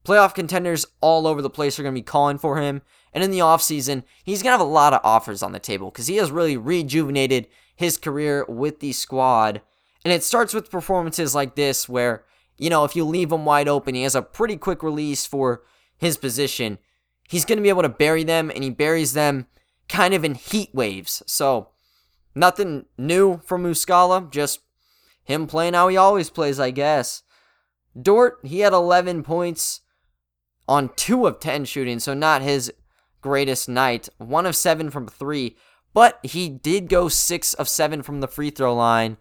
playoff 0.04 0.34
contenders 0.34 0.86
all 1.00 1.26
over 1.26 1.42
the 1.42 1.50
place 1.50 1.78
are 1.78 1.82
going 1.82 1.94
to 1.94 2.00
be 2.00 2.04
calling 2.04 2.38
for 2.38 2.60
him. 2.60 2.82
And 3.12 3.24
in 3.24 3.30
the 3.30 3.40
offseason, 3.40 4.04
he's 4.24 4.42
going 4.42 4.52
to 4.52 4.58
have 4.58 4.60
a 4.60 4.70
lot 4.70 4.92
of 4.92 5.00
offers 5.02 5.42
on 5.42 5.52
the 5.52 5.58
table 5.58 5.90
because 5.90 6.06
he 6.06 6.16
has 6.16 6.30
really 6.30 6.56
rejuvenated 6.56 7.48
his 7.74 7.98
career 7.98 8.44
with 8.48 8.80
the 8.80 8.92
squad. 8.92 9.60
And 10.04 10.12
it 10.12 10.22
starts 10.22 10.54
with 10.54 10.70
performances 10.70 11.34
like 11.34 11.56
this 11.56 11.88
where, 11.88 12.24
you 12.58 12.70
know, 12.70 12.84
if 12.84 12.94
you 12.94 13.04
leave 13.04 13.32
him 13.32 13.44
wide 13.44 13.68
open, 13.68 13.94
he 13.94 14.02
has 14.02 14.14
a 14.14 14.22
pretty 14.22 14.56
quick 14.56 14.82
release 14.82 15.26
for 15.26 15.62
his 15.98 16.16
position. 16.16 16.78
He's 17.28 17.44
going 17.44 17.58
to 17.58 17.62
be 17.62 17.68
able 17.68 17.82
to 17.82 17.88
bury 17.88 18.22
them, 18.22 18.50
and 18.50 18.62
he 18.62 18.70
buries 18.70 19.14
them 19.14 19.46
kind 19.88 20.14
of 20.14 20.24
in 20.24 20.34
heat 20.34 20.70
waves. 20.72 21.22
So, 21.26 21.70
nothing 22.34 22.86
new 22.96 23.40
from 23.44 23.64
Muscala, 23.64 24.30
just 24.30 24.60
him 25.26 25.46
playing 25.46 25.74
how 25.74 25.88
he 25.88 25.96
always 25.96 26.30
plays, 26.30 26.58
I 26.58 26.70
guess. 26.70 27.22
Dort, 28.00 28.38
he 28.42 28.60
had 28.60 28.72
11 28.72 29.22
points 29.22 29.82
on 30.68 30.90
2 30.96 31.26
of 31.26 31.40
10 31.40 31.64
shooting, 31.66 31.98
so 31.98 32.14
not 32.14 32.42
his 32.42 32.72
greatest 33.20 33.68
night. 33.68 34.08
1 34.18 34.46
of 34.46 34.56
7 34.56 34.90
from 34.90 35.08
3, 35.08 35.56
but 35.92 36.18
he 36.22 36.48
did 36.48 36.88
go 36.88 37.08
6 37.08 37.54
of 37.54 37.68
7 37.68 38.02
from 38.02 38.20
the 38.20 38.28
free 38.28 38.50
throw 38.50 38.74
line. 38.74 39.16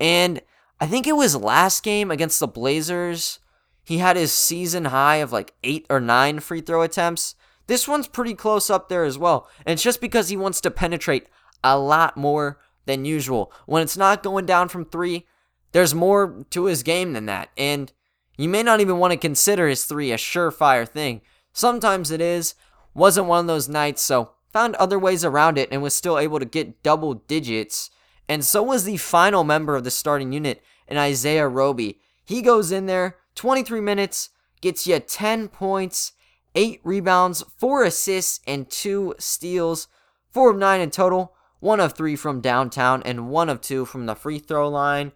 And 0.00 0.40
I 0.80 0.86
think 0.86 1.06
it 1.06 1.16
was 1.16 1.36
last 1.36 1.82
game 1.82 2.10
against 2.10 2.40
the 2.40 2.46
Blazers, 2.46 3.38
he 3.84 3.98
had 3.98 4.16
his 4.16 4.32
season 4.32 4.86
high 4.86 5.16
of 5.16 5.32
like 5.32 5.52
8 5.64 5.86
or 5.90 6.00
9 6.00 6.40
free 6.40 6.60
throw 6.60 6.82
attempts. 6.82 7.34
This 7.66 7.88
one's 7.88 8.08
pretty 8.08 8.34
close 8.34 8.70
up 8.70 8.88
there 8.88 9.04
as 9.04 9.18
well. 9.18 9.48
And 9.66 9.72
it's 9.72 9.82
just 9.82 10.00
because 10.00 10.28
he 10.28 10.36
wants 10.36 10.60
to 10.60 10.70
penetrate 10.70 11.26
a 11.64 11.78
lot 11.78 12.16
more 12.16 12.60
than 12.86 13.04
usual. 13.04 13.52
When 13.66 13.82
it's 13.82 13.96
not 13.96 14.22
going 14.22 14.46
down 14.46 14.68
from 14.68 14.84
3, 14.84 15.26
there's 15.72 15.94
more 15.94 16.44
to 16.50 16.64
his 16.64 16.82
game 16.82 17.12
than 17.12 17.26
that. 17.26 17.50
And 17.56 17.92
you 18.36 18.48
may 18.48 18.62
not 18.62 18.80
even 18.80 18.98
want 18.98 19.12
to 19.12 19.18
consider 19.18 19.68
his 19.68 19.84
three 19.84 20.12
a 20.12 20.16
surefire 20.16 20.88
thing. 20.88 21.20
Sometimes 21.52 22.10
it 22.10 22.20
is. 22.20 22.54
Wasn't 22.94 23.26
one 23.26 23.40
of 23.40 23.46
those 23.46 23.68
nights, 23.68 24.02
so 24.02 24.32
found 24.52 24.74
other 24.76 24.98
ways 24.98 25.24
around 25.24 25.58
it 25.58 25.68
and 25.70 25.82
was 25.82 25.94
still 25.94 26.18
able 26.18 26.38
to 26.38 26.44
get 26.44 26.82
double 26.82 27.14
digits. 27.14 27.90
And 28.28 28.44
so 28.44 28.62
was 28.62 28.84
the 28.84 28.96
final 28.96 29.44
member 29.44 29.76
of 29.76 29.84
the 29.84 29.90
starting 29.90 30.32
unit, 30.32 30.62
and 30.88 30.98
Isaiah 30.98 31.48
Roby. 31.48 32.00
He 32.24 32.42
goes 32.42 32.72
in 32.72 32.86
there, 32.86 33.16
23 33.34 33.80
minutes, 33.80 34.30
gets 34.60 34.86
you 34.86 34.98
10 34.98 35.48
points, 35.48 36.12
8 36.54 36.80
rebounds, 36.82 37.44
4 37.58 37.84
assists, 37.84 38.40
and 38.46 38.68
2 38.70 39.14
steals. 39.18 39.88
4 40.30 40.50
of 40.50 40.56
9 40.56 40.80
in 40.80 40.90
total, 40.90 41.34
1 41.60 41.80
of 41.80 41.92
3 41.92 42.16
from 42.16 42.40
downtown, 42.40 43.02
and 43.04 43.30
1 43.30 43.48
of 43.48 43.60
2 43.60 43.84
from 43.84 44.06
the 44.06 44.14
free 44.14 44.38
throw 44.38 44.68
line. 44.68 45.12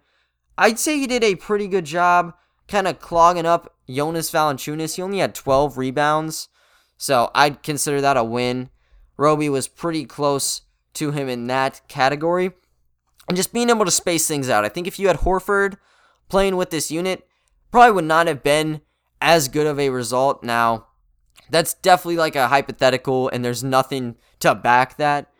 I'd 0.57 0.79
say 0.79 0.97
he 0.97 1.07
did 1.07 1.23
a 1.23 1.35
pretty 1.35 1.67
good 1.67 1.85
job 1.85 2.33
kind 2.67 2.87
of 2.87 2.99
clogging 2.99 3.45
up 3.45 3.75
Jonas 3.89 4.31
Valanciunas. 4.31 4.95
He 4.95 5.01
only 5.01 5.19
had 5.19 5.35
12 5.35 5.77
rebounds, 5.77 6.49
so 6.97 7.29
I'd 7.35 7.63
consider 7.63 8.01
that 8.01 8.17
a 8.17 8.23
win. 8.23 8.69
Roby 9.17 9.49
was 9.49 9.67
pretty 9.67 10.05
close 10.05 10.61
to 10.95 11.11
him 11.11 11.29
in 11.29 11.47
that 11.47 11.81
category. 11.87 12.51
And 13.27 13.35
just 13.35 13.53
being 13.53 13.69
able 13.69 13.85
to 13.85 13.91
space 13.91 14.27
things 14.27 14.49
out. 14.49 14.65
I 14.65 14.69
think 14.69 14.87
if 14.87 14.99
you 14.99 15.07
had 15.07 15.17
Horford 15.17 15.77
playing 16.29 16.55
with 16.57 16.69
this 16.69 16.91
unit, 16.91 17.27
probably 17.71 17.91
would 17.91 18.05
not 18.05 18.27
have 18.27 18.43
been 18.43 18.81
as 19.19 19.47
good 19.47 19.67
of 19.67 19.79
a 19.79 19.89
result. 19.89 20.43
Now, 20.43 20.87
that's 21.49 21.73
definitely 21.73 22.17
like 22.17 22.35
a 22.35 22.47
hypothetical, 22.47 23.29
and 23.29 23.43
there's 23.43 23.63
nothing 23.63 24.15
to 24.39 24.53
back 24.55 24.97
that. 24.97 25.31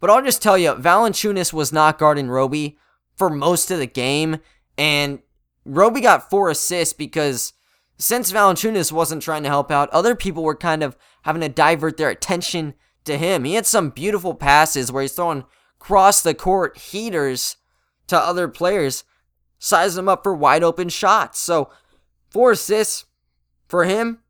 But 0.00 0.10
I'll 0.10 0.22
just 0.22 0.42
tell 0.42 0.58
you, 0.58 0.72
Valanciunas 0.74 1.52
was 1.52 1.72
not 1.72 1.98
guarding 1.98 2.28
Roby 2.28 2.78
for 3.16 3.30
most 3.30 3.70
of 3.70 3.78
the 3.78 3.86
game. 3.86 4.38
And 4.78 5.20
Roby 5.64 6.00
got 6.00 6.30
four 6.30 6.50
assists 6.50 6.92
because 6.92 7.52
since 7.98 8.32
Valanciunas 8.32 8.92
wasn't 8.92 9.22
trying 9.22 9.42
to 9.42 9.48
help 9.48 9.70
out, 9.70 9.90
other 9.90 10.14
people 10.14 10.42
were 10.42 10.56
kind 10.56 10.82
of 10.82 10.96
having 11.22 11.42
to 11.42 11.48
divert 11.48 11.96
their 11.96 12.10
attention 12.10 12.74
to 13.04 13.16
him. 13.16 13.44
He 13.44 13.54
had 13.54 13.66
some 13.66 13.90
beautiful 13.90 14.34
passes 14.34 14.92
where 14.92 15.02
he's 15.02 15.12
throwing 15.12 15.44
cross 15.78 16.22
the 16.22 16.34
court 16.34 16.76
heaters 16.78 17.56
to 18.08 18.18
other 18.18 18.48
players, 18.48 19.04
sizing 19.58 19.96
them 19.96 20.08
up 20.08 20.22
for 20.22 20.34
wide 20.34 20.62
open 20.62 20.88
shots. 20.88 21.38
So, 21.38 21.70
four 22.30 22.52
assists 22.52 23.04
for 23.66 23.84
him, 23.84 24.20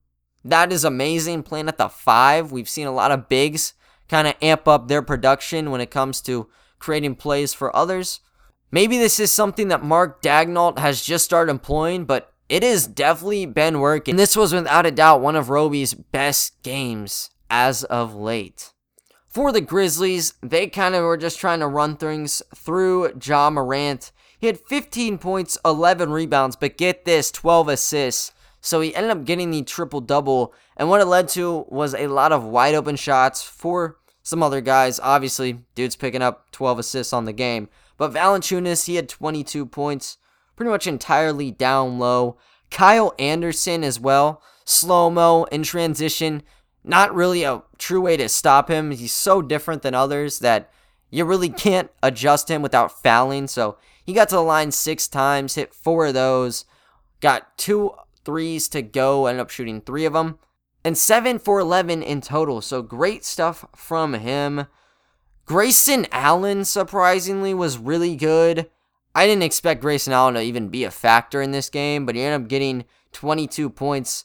that 0.44 0.72
is 0.72 0.84
amazing. 0.84 1.42
Playing 1.42 1.68
at 1.68 1.78
the 1.78 1.88
five, 1.88 2.52
we've 2.52 2.68
seen 2.68 2.86
a 2.86 2.92
lot 2.92 3.10
of 3.10 3.28
bigs 3.28 3.74
kind 4.08 4.28
of 4.28 4.34
amp 4.40 4.68
up 4.68 4.86
their 4.86 5.02
production 5.02 5.70
when 5.70 5.80
it 5.80 5.90
comes 5.90 6.20
to 6.22 6.48
creating 6.78 7.16
plays 7.16 7.52
for 7.52 7.74
others. 7.74 8.20
Maybe 8.76 8.98
this 8.98 9.18
is 9.18 9.32
something 9.32 9.68
that 9.68 9.82
Mark 9.82 10.20
Daigneault 10.20 10.76
has 10.76 11.00
just 11.00 11.24
started 11.24 11.50
employing, 11.50 12.04
but 12.04 12.34
it 12.50 12.62
has 12.62 12.86
definitely 12.86 13.46
been 13.46 13.80
working. 13.80 14.12
And 14.12 14.18
This 14.18 14.36
was 14.36 14.52
without 14.52 14.84
a 14.84 14.90
doubt 14.90 15.22
one 15.22 15.34
of 15.34 15.48
Roby's 15.48 15.94
best 15.94 16.62
games 16.62 17.30
as 17.48 17.84
of 17.84 18.14
late. 18.14 18.74
For 19.24 19.50
the 19.50 19.62
Grizzlies, 19.62 20.34
they 20.42 20.66
kind 20.66 20.94
of 20.94 21.04
were 21.04 21.16
just 21.16 21.40
trying 21.40 21.60
to 21.60 21.66
run 21.66 21.96
things 21.96 22.42
through 22.54 23.14
Ja 23.18 23.48
Morant. 23.48 24.12
He 24.38 24.46
had 24.46 24.60
15 24.60 25.16
points, 25.16 25.56
11 25.64 26.10
rebounds, 26.10 26.54
but 26.54 26.76
get 26.76 27.06
this 27.06 27.30
12 27.30 27.68
assists. 27.68 28.32
So 28.60 28.82
he 28.82 28.94
ended 28.94 29.10
up 29.10 29.24
getting 29.24 29.52
the 29.52 29.62
triple 29.62 30.02
double. 30.02 30.52
And 30.76 30.90
what 30.90 31.00
it 31.00 31.06
led 31.06 31.28
to 31.28 31.64
was 31.70 31.94
a 31.94 32.08
lot 32.08 32.30
of 32.30 32.44
wide 32.44 32.74
open 32.74 32.96
shots 32.96 33.42
for 33.42 33.96
some 34.22 34.42
other 34.42 34.60
guys. 34.60 35.00
Obviously, 35.02 35.60
dude's 35.74 35.96
picking 35.96 36.20
up 36.20 36.50
12 36.50 36.80
assists 36.80 37.14
on 37.14 37.24
the 37.24 37.32
game. 37.32 37.70
But 37.96 38.12
Valanciunas, 38.12 38.86
he 38.86 38.96
had 38.96 39.08
22 39.08 39.66
points, 39.66 40.18
pretty 40.54 40.70
much 40.70 40.86
entirely 40.86 41.50
down 41.50 41.98
low. 41.98 42.36
Kyle 42.70 43.14
Anderson 43.18 43.84
as 43.84 44.00
well, 44.00 44.42
slow 44.64 45.10
mo 45.10 45.44
in 45.44 45.62
transition. 45.62 46.42
Not 46.84 47.14
really 47.14 47.42
a 47.42 47.62
true 47.78 48.00
way 48.00 48.16
to 48.16 48.28
stop 48.28 48.68
him. 48.68 48.90
He's 48.90 49.12
so 49.12 49.42
different 49.42 49.82
than 49.82 49.94
others 49.94 50.38
that 50.40 50.70
you 51.10 51.24
really 51.24 51.48
can't 51.48 51.90
adjust 52.02 52.50
him 52.50 52.62
without 52.62 53.02
fouling. 53.02 53.46
So 53.48 53.78
he 54.04 54.12
got 54.12 54.28
to 54.30 54.36
the 54.36 54.42
line 54.42 54.70
six 54.70 55.08
times, 55.08 55.54
hit 55.54 55.74
four 55.74 56.06
of 56.06 56.14
those, 56.14 56.64
got 57.20 57.56
two 57.56 57.92
threes 58.24 58.68
to 58.68 58.82
go, 58.82 59.26
ended 59.26 59.40
up 59.40 59.50
shooting 59.50 59.80
three 59.80 60.04
of 60.04 60.12
them, 60.12 60.38
and 60.84 60.96
seven 60.96 61.38
for 61.38 61.58
11 61.58 62.02
in 62.02 62.20
total. 62.20 62.60
So 62.60 62.82
great 62.82 63.24
stuff 63.24 63.64
from 63.74 64.14
him. 64.14 64.66
Grayson 65.46 66.08
Allen, 66.10 66.64
surprisingly, 66.64 67.54
was 67.54 67.78
really 67.78 68.16
good. 68.16 68.68
I 69.14 69.26
didn't 69.26 69.44
expect 69.44 69.80
Grayson 69.80 70.12
Allen 70.12 70.34
to 70.34 70.42
even 70.42 70.68
be 70.68 70.82
a 70.82 70.90
factor 70.90 71.40
in 71.40 71.52
this 71.52 71.70
game, 71.70 72.04
but 72.04 72.16
he 72.16 72.22
ended 72.22 72.42
up 72.42 72.48
getting 72.48 72.84
22 73.12 73.70
points 73.70 74.24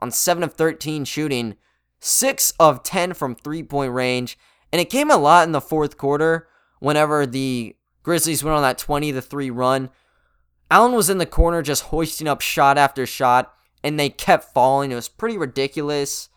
on 0.00 0.10
7 0.10 0.42
of 0.42 0.54
13 0.54 1.04
shooting, 1.04 1.56
6 2.00 2.54
of 2.58 2.82
10 2.82 3.12
from 3.12 3.34
three 3.34 3.62
point 3.62 3.92
range, 3.92 4.38
and 4.72 4.80
it 4.80 4.88
came 4.88 5.10
a 5.10 5.16
lot 5.16 5.46
in 5.46 5.52
the 5.52 5.60
fourth 5.60 5.98
quarter 5.98 6.48
whenever 6.80 7.26
the 7.26 7.76
Grizzlies 8.02 8.42
went 8.42 8.56
on 8.56 8.62
that 8.62 8.78
20 8.78 9.12
to 9.12 9.20
3 9.20 9.50
run. 9.50 9.90
Allen 10.70 10.94
was 10.94 11.10
in 11.10 11.18
the 11.18 11.26
corner 11.26 11.60
just 11.60 11.84
hoisting 11.84 12.26
up 12.26 12.40
shot 12.40 12.78
after 12.78 13.04
shot, 13.04 13.54
and 13.84 14.00
they 14.00 14.08
kept 14.08 14.54
falling. 14.54 14.90
It 14.90 14.94
was 14.94 15.08
pretty 15.08 15.36
ridiculous. 15.36 16.30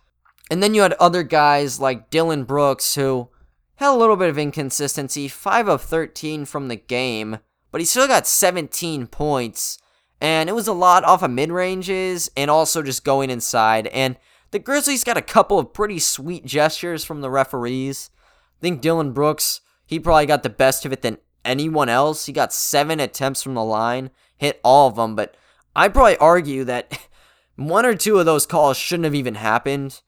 And 0.52 0.62
then 0.62 0.74
you 0.74 0.82
had 0.82 0.94
other 0.94 1.24
guys 1.24 1.80
like 1.80 2.10
Dillon 2.10 2.44
Brooks 2.44 2.96
who 2.96 3.30
had 3.76 3.92
a 3.92 3.98
little 3.98 4.16
bit 4.16 4.30
of 4.30 4.38
inconsistency, 4.38 5.28
5 5.28 5.68
of 5.68 5.82
13 5.82 6.46
from 6.46 6.68
the 6.68 6.76
game, 6.76 7.40
but 7.72 7.82
he 7.82 7.86
still 7.86 8.08
got 8.08 8.28
17 8.28 9.08
points. 9.08 9.78
And 10.22 10.50
it 10.50 10.54
was 10.54 10.68
a 10.68 10.74
lot 10.74 11.04
off 11.04 11.24
of 11.24 11.32
mid 11.32 11.52
ranges 11.52 12.32
and 12.38 12.50
also 12.50 12.82
just 12.82 13.04
going 13.04 13.30
inside. 13.30 13.88
And 13.88 14.18
the 14.52 14.60
Grizzlies 14.60 15.04
got 15.04 15.18
a 15.18 15.22
couple 15.22 15.60
of 15.60 15.74
pretty 15.74 16.00
sweet 16.00 16.46
gestures 16.46 17.04
from 17.04 17.22
the 17.22 17.30
referees. 17.30 18.10
I 18.60 18.62
think 18.62 18.82
Dillon 18.82 19.12
Brooks, 19.12 19.60
he 19.86 20.00
probably 20.00 20.26
got 20.26 20.44
the 20.44 20.50
best 20.50 20.86
of 20.86 20.94
it 20.94 21.02
than 21.02 21.18
anyone 21.44 21.90
else. 21.90 22.26
He 22.26 22.34
got 22.34 22.54
seven 22.54 23.00
attempts 23.00 23.44
from 23.44 23.56
the 23.56 23.64
line, 23.64 24.10
hit 24.38 24.60
all 24.64 24.88
of 24.88 24.96
them, 24.96 25.16
but 25.16 25.36
I'd 25.76 25.94
probably 25.94 26.18
argue 26.18 26.64
that 26.64 26.98
one 27.58 27.86
or 27.86 27.96
two 27.96 28.18
of 28.18 28.26
those 28.26 28.46
calls 28.46 28.78
shouldn't 28.78 29.06
have 29.06 29.16
even 29.16 29.36
happened. 29.36 30.02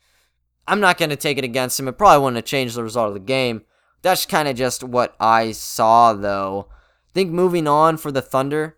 I'm 0.68 0.80
not 0.80 0.98
going 0.98 1.10
to 1.10 1.16
take 1.16 1.38
it 1.38 1.44
against 1.44 1.80
him. 1.80 1.88
It 1.88 1.98
probably 1.98 2.24
wouldn't 2.24 2.38
have 2.38 2.46
changed 2.46 2.76
the 2.76 2.84
result 2.84 3.08
of 3.10 3.14
the 3.14 3.20
game. 3.20 3.64
That's 4.02 4.26
kind 4.26 4.48
of 4.48 4.56
just 4.56 4.84
what 4.84 5.16
I 5.20 5.52
saw, 5.52 6.14
though. 6.14 6.68
I 7.10 7.14
think 7.14 7.32
moving 7.32 7.68
on 7.68 7.98
for 7.98 8.12
the 8.12 8.22
Thunder, 8.22 8.78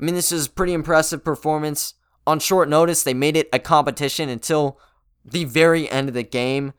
I 0.00 0.04
mean, 0.04 0.14
this 0.14 0.32
is 0.32 0.48
pretty 0.48 0.72
impressive 0.72 1.24
performance. 1.24 1.94
On 2.26 2.38
short 2.38 2.68
notice, 2.68 3.02
they 3.02 3.14
made 3.14 3.36
it 3.36 3.48
a 3.52 3.58
competition 3.58 4.28
until 4.28 4.78
the 5.24 5.44
very 5.44 5.88
end 5.90 6.08
of 6.08 6.14
the 6.14 6.22
game. 6.22 6.72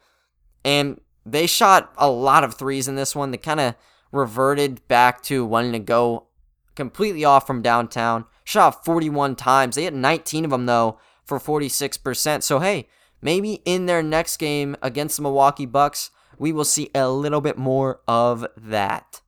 And 0.66 1.00
they 1.26 1.48
shot 1.48 1.94
a 1.98 2.10
lot 2.10 2.44
of 2.44 2.56
threes 2.56 2.88
in 2.88 2.96
this 2.96 3.16
one. 3.16 3.32
They 3.32 3.38
kind 3.38 3.60
of 3.60 3.76
reverted 4.12 4.86
back 4.88 5.22
to 5.24 5.46
wanting 5.46 5.74
to 5.74 5.80
go 5.80 6.28
completely 6.76 7.24
off 7.24 7.48
from 7.48 7.62
downtown. 7.62 8.26
Shot 8.44 8.84
41 8.84 9.36
times. 9.36 9.76
They 9.76 9.86
had 9.86 9.94
19 9.94 10.46
of 10.46 10.52
them, 10.52 10.66
though, 10.66 11.00
for 11.24 11.40
46%. 11.40 12.44
So, 12.44 12.60
hey, 12.60 12.88
maybe 13.24 13.62
in 13.66 13.86
their 13.86 14.04
next 14.04 14.38
game 14.38 14.76
against 14.82 15.16
the 15.16 15.24
Milwaukee 15.24 15.66
Bucks, 15.66 16.12
we 16.38 16.52
will 16.52 16.66
see 16.66 16.90
a 16.94 17.10
little 17.10 17.42
bit 17.42 17.58
more 17.58 18.02
of 18.08 18.46
that. 18.58 19.22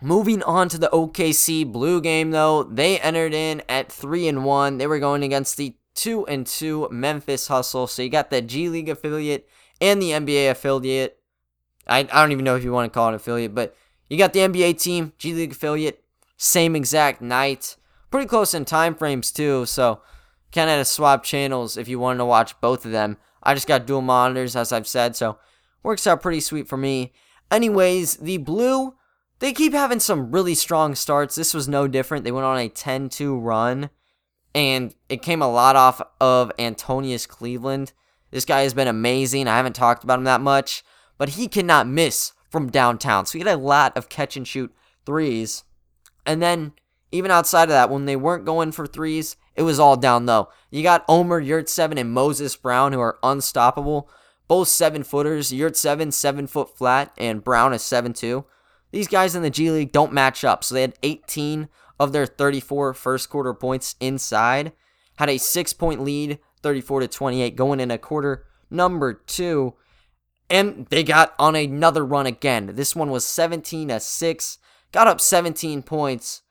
Moving 0.00 0.42
on 0.42 0.68
to 0.68 0.78
the 0.78 0.90
OKC 0.90 1.70
Blue 1.70 2.00
game 2.00 2.30
though, 2.30 2.62
they 2.62 3.00
entered 3.00 3.32
in 3.32 3.62
at 3.68 3.90
3 3.90 4.28
and 4.28 4.44
1. 4.44 4.78
They 4.78 4.86
were 4.86 4.98
going 4.98 5.22
against 5.22 5.56
the 5.56 5.74
2 5.94 6.26
and 6.26 6.46
2 6.46 6.88
Memphis 6.90 7.48
Hustle. 7.48 7.86
So 7.86 8.02
you 8.02 8.10
got 8.10 8.30
the 8.30 8.42
G 8.42 8.68
League 8.68 8.90
affiliate 8.90 9.48
and 9.80 10.00
the 10.00 10.10
NBA 10.10 10.50
affiliate. 10.50 11.18
I, 11.86 12.00
I 12.00 12.20
don't 12.20 12.32
even 12.32 12.44
know 12.44 12.56
if 12.56 12.64
you 12.64 12.72
want 12.72 12.92
to 12.92 12.94
call 12.94 13.08
it 13.08 13.14
affiliate, 13.14 13.54
but 13.54 13.74
you 14.08 14.18
got 14.18 14.32
the 14.32 14.40
NBA 14.40 14.80
team, 14.80 15.12
G 15.18 15.32
League 15.32 15.52
affiliate, 15.52 16.04
same 16.36 16.76
exact 16.76 17.22
night. 17.22 17.76
Pretty 18.10 18.26
close 18.26 18.54
in 18.54 18.64
time 18.64 18.94
frames 18.94 19.32
too, 19.32 19.66
so 19.66 20.00
kind 20.52 20.68
of 20.68 20.76
had 20.76 20.78
to 20.78 20.84
swap 20.84 21.22
channels 21.22 21.76
if 21.76 21.88
you 21.88 21.98
wanted 21.98 22.18
to 22.18 22.24
watch 22.24 22.60
both 22.60 22.84
of 22.84 22.92
them. 22.92 23.18
I 23.42 23.54
just 23.54 23.68
got 23.68 23.86
dual 23.86 24.02
monitors, 24.02 24.56
as 24.56 24.72
I've 24.72 24.88
said, 24.88 25.16
so 25.16 25.38
works 25.82 26.06
out 26.06 26.22
pretty 26.22 26.40
sweet 26.40 26.68
for 26.68 26.76
me. 26.76 27.12
Anyways, 27.50 28.16
the 28.16 28.38
blue, 28.38 28.94
they 29.38 29.52
keep 29.52 29.72
having 29.72 30.00
some 30.00 30.32
really 30.32 30.54
strong 30.54 30.94
starts. 30.94 31.34
This 31.36 31.54
was 31.54 31.68
no 31.68 31.86
different. 31.86 32.24
They 32.24 32.32
went 32.32 32.46
on 32.46 32.58
a 32.58 32.68
10 32.68 33.08
2 33.08 33.38
run, 33.38 33.90
and 34.54 34.94
it 35.08 35.22
came 35.22 35.42
a 35.42 35.50
lot 35.50 35.76
off 35.76 36.00
of 36.20 36.50
Antonius 36.58 37.26
Cleveland. 37.26 37.92
This 38.30 38.44
guy 38.44 38.62
has 38.62 38.74
been 38.74 38.88
amazing. 38.88 39.46
I 39.46 39.56
haven't 39.56 39.76
talked 39.76 40.02
about 40.02 40.18
him 40.18 40.24
that 40.24 40.40
much, 40.40 40.82
but 41.18 41.30
he 41.30 41.46
cannot 41.46 41.86
miss 41.86 42.32
from 42.50 42.70
downtown. 42.70 43.26
So 43.26 43.38
he 43.38 43.44
had 43.44 43.54
a 43.54 43.60
lot 43.60 43.96
of 43.96 44.08
catch 44.08 44.36
and 44.36 44.46
shoot 44.46 44.74
threes. 45.04 45.64
And 46.24 46.42
then, 46.42 46.72
even 47.12 47.30
outside 47.30 47.64
of 47.64 47.68
that, 47.70 47.90
when 47.90 48.06
they 48.06 48.16
weren't 48.16 48.44
going 48.44 48.72
for 48.72 48.86
threes, 48.86 49.36
it 49.56 49.62
was 49.62 49.80
all 49.80 49.96
down 49.96 50.26
low. 50.26 50.48
You 50.70 50.82
got 50.82 51.04
Omer 51.08 51.42
Yurtseven 51.42 51.98
and 51.98 52.12
Moses 52.12 52.54
Brown 52.54 52.92
who 52.92 53.00
are 53.00 53.18
unstoppable. 53.22 54.08
Both 54.46 54.68
seven 54.68 55.02
footers. 55.02 55.50
Yurtseven 55.50 56.12
seven 56.12 56.46
foot 56.46 56.76
flat, 56.76 57.12
and 57.16 57.42
Brown 57.42 57.72
is 57.72 57.82
seven 57.82 58.12
two. 58.12 58.44
These 58.92 59.08
guys 59.08 59.34
in 59.34 59.42
the 59.42 59.50
G 59.50 59.70
League 59.70 59.92
don't 59.92 60.12
match 60.12 60.44
up. 60.44 60.62
So 60.62 60.74
they 60.74 60.82
had 60.82 60.94
18 61.02 61.68
of 61.98 62.12
their 62.12 62.26
34 62.26 62.94
first 62.94 63.30
quarter 63.30 63.54
points 63.54 63.96
inside. 64.00 64.72
Had 65.16 65.30
a 65.30 65.38
six 65.38 65.72
point 65.72 66.02
lead, 66.02 66.38
34 66.62 67.00
to 67.00 67.08
28, 67.08 67.56
going 67.56 67.80
in 67.80 67.90
a 67.90 67.98
quarter 67.98 68.44
number 68.70 69.14
two. 69.14 69.74
And 70.48 70.86
they 70.90 71.02
got 71.02 71.34
on 71.38 71.56
another 71.56 72.04
run 72.04 72.26
again. 72.26 72.70
This 72.74 72.94
one 72.94 73.10
was 73.10 73.26
17 73.26 73.88
to 73.88 73.98
6. 73.98 74.58
Got 74.92 75.08
up 75.08 75.20
17 75.20 75.82
points 75.82 76.42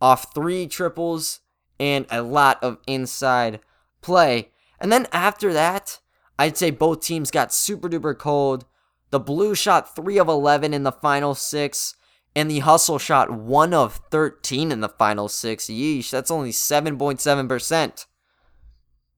off 0.00 0.32
three 0.34 0.66
triples 0.66 1.40
and 1.82 2.06
a 2.10 2.22
lot 2.22 2.62
of 2.62 2.78
inside 2.86 3.58
play. 4.02 4.50
And 4.78 4.92
then 4.92 5.08
after 5.10 5.52
that, 5.52 5.98
I'd 6.38 6.56
say 6.56 6.70
both 6.70 7.00
teams 7.00 7.32
got 7.32 7.52
super 7.52 7.88
duper 7.88 8.16
cold. 8.16 8.64
The 9.10 9.18
Blue 9.18 9.56
shot 9.56 9.96
3 9.96 10.16
of 10.18 10.28
11 10.28 10.72
in 10.72 10.84
the 10.84 10.92
final 10.92 11.34
6, 11.34 11.94
and 12.36 12.48
the 12.48 12.60
Hustle 12.60 13.00
shot 13.00 13.32
1 13.32 13.74
of 13.74 14.00
13 14.12 14.70
in 14.70 14.80
the 14.80 14.88
final 14.88 15.28
6. 15.28 15.66
Yeesh, 15.66 16.08
that's 16.08 16.30
only 16.30 16.52
7.7%. 16.52 18.06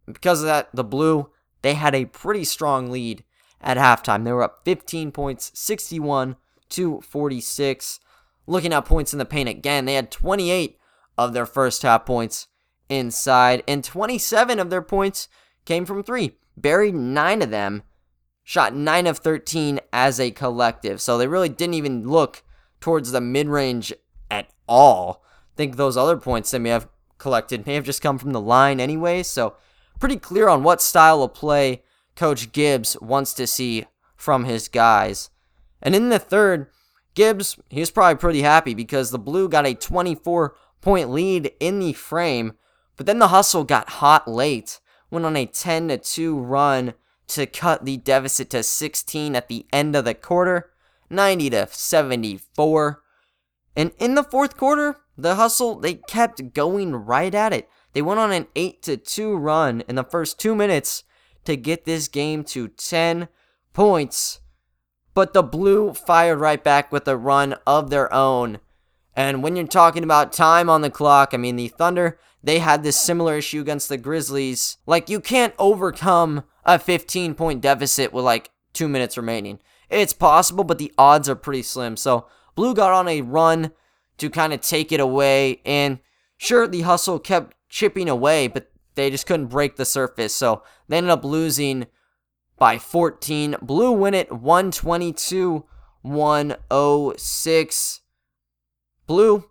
Because 0.06 0.40
of 0.40 0.46
that, 0.46 0.70
the 0.72 0.82
Blue, 0.82 1.30
they 1.60 1.74
had 1.74 1.94
a 1.94 2.06
pretty 2.06 2.44
strong 2.44 2.90
lead 2.90 3.24
at 3.60 3.76
halftime. 3.76 4.24
They 4.24 4.32
were 4.32 4.42
up 4.42 4.62
15 4.64 5.12
points, 5.12 5.52
61 5.54 6.36
to 6.70 7.02
46. 7.02 8.00
Looking 8.46 8.72
at 8.72 8.86
points 8.86 9.12
in 9.12 9.18
the 9.18 9.26
paint 9.26 9.50
again, 9.50 9.84
they 9.84 9.94
had 9.94 10.10
28 10.10 10.78
of 11.18 11.34
their 11.34 11.46
first 11.46 11.82
half 11.82 12.06
points 12.06 12.48
inside, 12.88 13.62
and 13.66 13.82
27 13.82 14.58
of 14.58 14.70
their 14.70 14.82
points 14.82 15.28
came 15.64 15.84
from 15.84 16.02
three. 16.02 16.36
Buried 16.56 16.94
nine 16.94 17.42
of 17.42 17.50
them, 17.50 17.82
shot 18.42 18.74
nine 18.74 19.06
of 19.06 19.18
13 19.18 19.80
as 19.92 20.20
a 20.20 20.30
collective. 20.30 21.00
So 21.00 21.18
they 21.18 21.26
really 21.26 21.48
didn't 21.48 21.74
even 21.74 22.08
look 22.08 22.42
towards 22.80 23.12
the 23.12 23.20
mid 23.20 23.48
range 23.48 23.92
at 24.30 24.50
all. 24.68 25.24
I 25.24 25.56
think 25.56 25.76
those 25.76 25.96
other 25.96 26.16
points 26.16 26.50
they 26.50 26.58
may 26.58 26.70
have 26.70 26.88
collected 27.18 27.66
may 27.66 27.74
have 27.74 27.84
just 27.84 28.02
come 28.02 28.18
from 28.18 28.32
the 28.32 28.40
line 28.40 28.80
anyway. 28.80 29.22
So 29.22 29.56
pretty 29.98 30.16
clear 30.16 30.48
on 30.48 30.62
what 30.62 30.82
style 30.82 31.22
of 31.22 31.34
play 31.34 31.82
Coach 32.14 32.52
Gibbs 32.52 32.96
wants 33.00 33.32
to 33.34 33.46
see 33.46 33.86
from 34.16 34.44
his 34.44 34.68
guys. 34.68 35.30
And 35.82 35.94
in 35.94 36.08
the 36.08 36.18
third, 36.18 36.68
Gibbs, 37.14 37.56
he 37.68 37.80
was 37.80 37.90
probably 37.90 38.16
pretty 38.16 38.42
happy 38.42 38.74
because 38.74 39.10
the 39.10 39.18
Blue 39.18 39.48
got 39.48 39.66
a 39.66 39.74
24 39.74 40.54
point 40.80 41.10
lead 41.10 41.52
in 41.60 41.78
the 41.78 41.92
frame 41.92 42.54
but 42.96 43.06
then 43.06 43.18
the 43.18 43.28
hustle 43.28 43.64
got 43.64 43.88
hot 43.88 44.28
late, 44.28 44.80
went 45.10 45.26
on 45.26 45.36
a 45.36 45.46
10 45.46 46.00
2 46.02 46.38
run 46.38 46.94
to 47.28 47.46
cut 47.46 47.84
the 47.84 47.96
deficit 47.96 48.50
to 48.50 48.62
16 48.62 49.34
at 49.34 49.48
the 49.48 49.66
end 49.72 49.96
of 49.96 50.04
the 50.04 50.14
quarter. 50.14 50.70
90 51.10 51.50
to 51.50 51.68
74. 51.70 53.02
And 53.76 53.92
in 53.98 54.14
the 54.14 54.22
fourth 54.22 54.56
quarter, 54.56 54.96
the 55.16 55.36
hustle, 55.36 55.76
they 55.76 55.94
kept 55.94 56.54
going 56.54 56.94
right 56.94 57.34
at 57.34 57.52
it. 57.52 57.68
They 57.92 58.02
went 58.02 58.20
on 58.20 58.32
an 58.32 58.48
8 58.56 58.82
to 58.82 58.96
2 58.96 59.36
run 59.36 59.82
in 59.88 59.94
the 59.94 60.04
first 60.04 60.40
2 60.40 60.54
minutes 60.54 61.04
to 61.44 61.56
get 61.56 61.84
this 61.84 62.08
game 62.08 62.44
to 62.44 62.68
10 62.68 63.28
points. 63.72 64.40
But 65.14 65.32
the 65.32 65.42
Blue 65.42 65.92
fired 65.92 66.38
right 66.38 66.62
back 66.62 66.90
with 66.90 67.06
a 67.06 67.16
run 67.16 67.54
of 67.66 67.90
their 67.90 68.12
own. 68.12 68.58
And 69.16 69.42
when 69.42 69.56
you're 69.56 69.66
talking 69.66 70.02
about 70.02 70.32
time 70.32 70.68
on 70.68 70.82
the 70.82 70.90
clock, 70.90 71.30
I 71.32 71.36
mean, 71.36 71.56
the 71.56 71.68
Thunder, 71.68 72.18
they 72.42 72.58
had 72.58 72.82
this 72.82 72.96
similar 72.96 73.38
issue 73.38 73.60
against 73.60 73.88
the 73.88 73.96
Grizzlies. 73.96 74.78
Like, 74.86 75.08
you 75.08 75.20
can't 75.20 75.54
overcome 75.58 76.44
a 76.64 76.78
15 76.78 77.34
point 77.34 77.60
deficit 77.60 78.12
with 78.12 78.24
like 78.24 78.50
two 78.72 78.88
minutes 78.88 79.16
remaining. 79.16 79.60
It's 79.88 80.12
possible, 80.12 80.64
but 80.64 80.78
the 80.78 80.92
odds 80.98 81.28
are 81.28 81.36
pretty 81.36 81.62
slim. 81.62 81.96
So, 81.96 82.26
Blue 82.54 82.74
got 82.74 82.92
on 82.92 83.08
a 83.08 83.20
run 83.20 83.72
to 84.18 84.30
kind 84.30 84.52
of 84.52 84.60
take 84.60 84.92
it 84.92 85.00
away. 85.00 85.60
And 85.64 85.98
sure, 86.36 86.66
the 86.66 86.82
hustle 86.82 87.18
kept 87.18 87.54
chipping 87.68 88.08
away, 88.08 88.46
but 88.48 88.70
they 88.94 89.10
just 89.10 89.26
couldn't 89.26 89.46
break 89.46 89.76
the 89.76 89.84
surface. 89.84 90.34
So 90.34 90.62
they 90.88 90.96
ended 90.98 91.10
up 91.10 91.24
losing 91.24 91.86
by 92.58 92.78
14. 92.78 93.56
Blue 93.60 93.92
win 93.92 94.14
it 94.14 94.32
122 94.32 95.64
106. 96.02 98.00
Blue, 99.06 99.44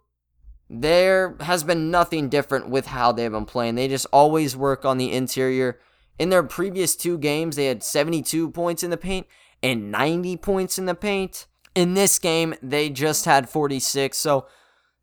there 0.69 1.35
has 1.41 1.63
been 1.63 1.91
nothing 1.91 2.29
different 2.29 2.69
with 2.69 2.87
how 2.87 3.11
they've 3.11 3.31
been 3.31 3.45
playing. 3.45 3.75
They 3.75 3.87
just 3.87 4.07
always 4.11 4.55
work 4.55 4.85
on 4.85 4.97
the 4.97 5.11
interior. 5.11 5.79
In 6.17 6.29
their 6.29 6.43
previous 6.43 6.95
two 6.95 7.17
games, 7.17 7.55
they 7.55 7.65
had 7.65 7.83
72 7.83 8.49
points 8.51 8.83
in 8.83 8.89
the 8.89 8.97
paint 8.97 9.27
and 9.61 9.91
90 9.91 10.37
points 10.37 10.77
in 10.77 10.85
the 10.85 10.95
paint. 10.95 11.47
In 11.75 11.93
this 11.93 12.19
game, 12.19 12.55
they 12.61 12.89
just 12.89 13.25
had 13.25 13.49
46. 13.49 14.17
So, 14.17 14.45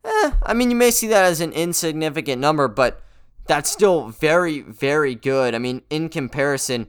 eh, 0.05 0.33
I 0.43 0.55
mean, 0.55 0.71
you 0.71 0.77
may 0.77 0.91
see 0.91 1.09
that 1.09 1.25
as 1.25 1.41
an 1.41 1.53
insignificant 1.53 2.41
number, 2.41 2.69
but 2.69 3.01
that's 3.47 3.71
still 3.71 4.09
very, 4.09 4.61
very 4.61 5.15
good. 5.15 5.55
I 5.55 5.59
mean, 5.59 5.83
in 5.91 6.09
comparison, 6.09 6.89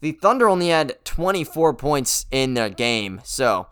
the 0.00 0.12
Thunder 0.12 0.48
only 0.48 0.68
had 0.68 1.02
24 1.04 1.74
points 1.74 2.26
in 2.30 2.54
their 2.54 2.68
game. 2.68 3.22
So, 3.24 3.68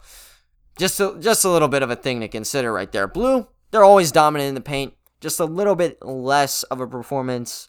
just 0.78 1.00
a, 1.00 1.16
just 1.18 1.44
a 1.44 1.50
little 1.50 1.68
bit 1.68 1.82
of 1.82 1.90
a 1.90 1.96
thing 1.96 2.20
to 2.20 2.28
consider 2.28 2.72
right 2.72 2.90
there. 2.90 3.06
Blue, 3.06 3.48
they're 3.70 3.84
always 3.84 4.12
dominant 4.12 4.48
in 4.48 4.54
the 4.54 4.60
paint. 4.60 4.94
Just 5.20 5.40
a 5.40 5.44
little 5.44 5.76
bit 5.76 6.04
less 6.04 6.62
of 6.64 6.80
a 6.80 6.86
performance 6.86 7.68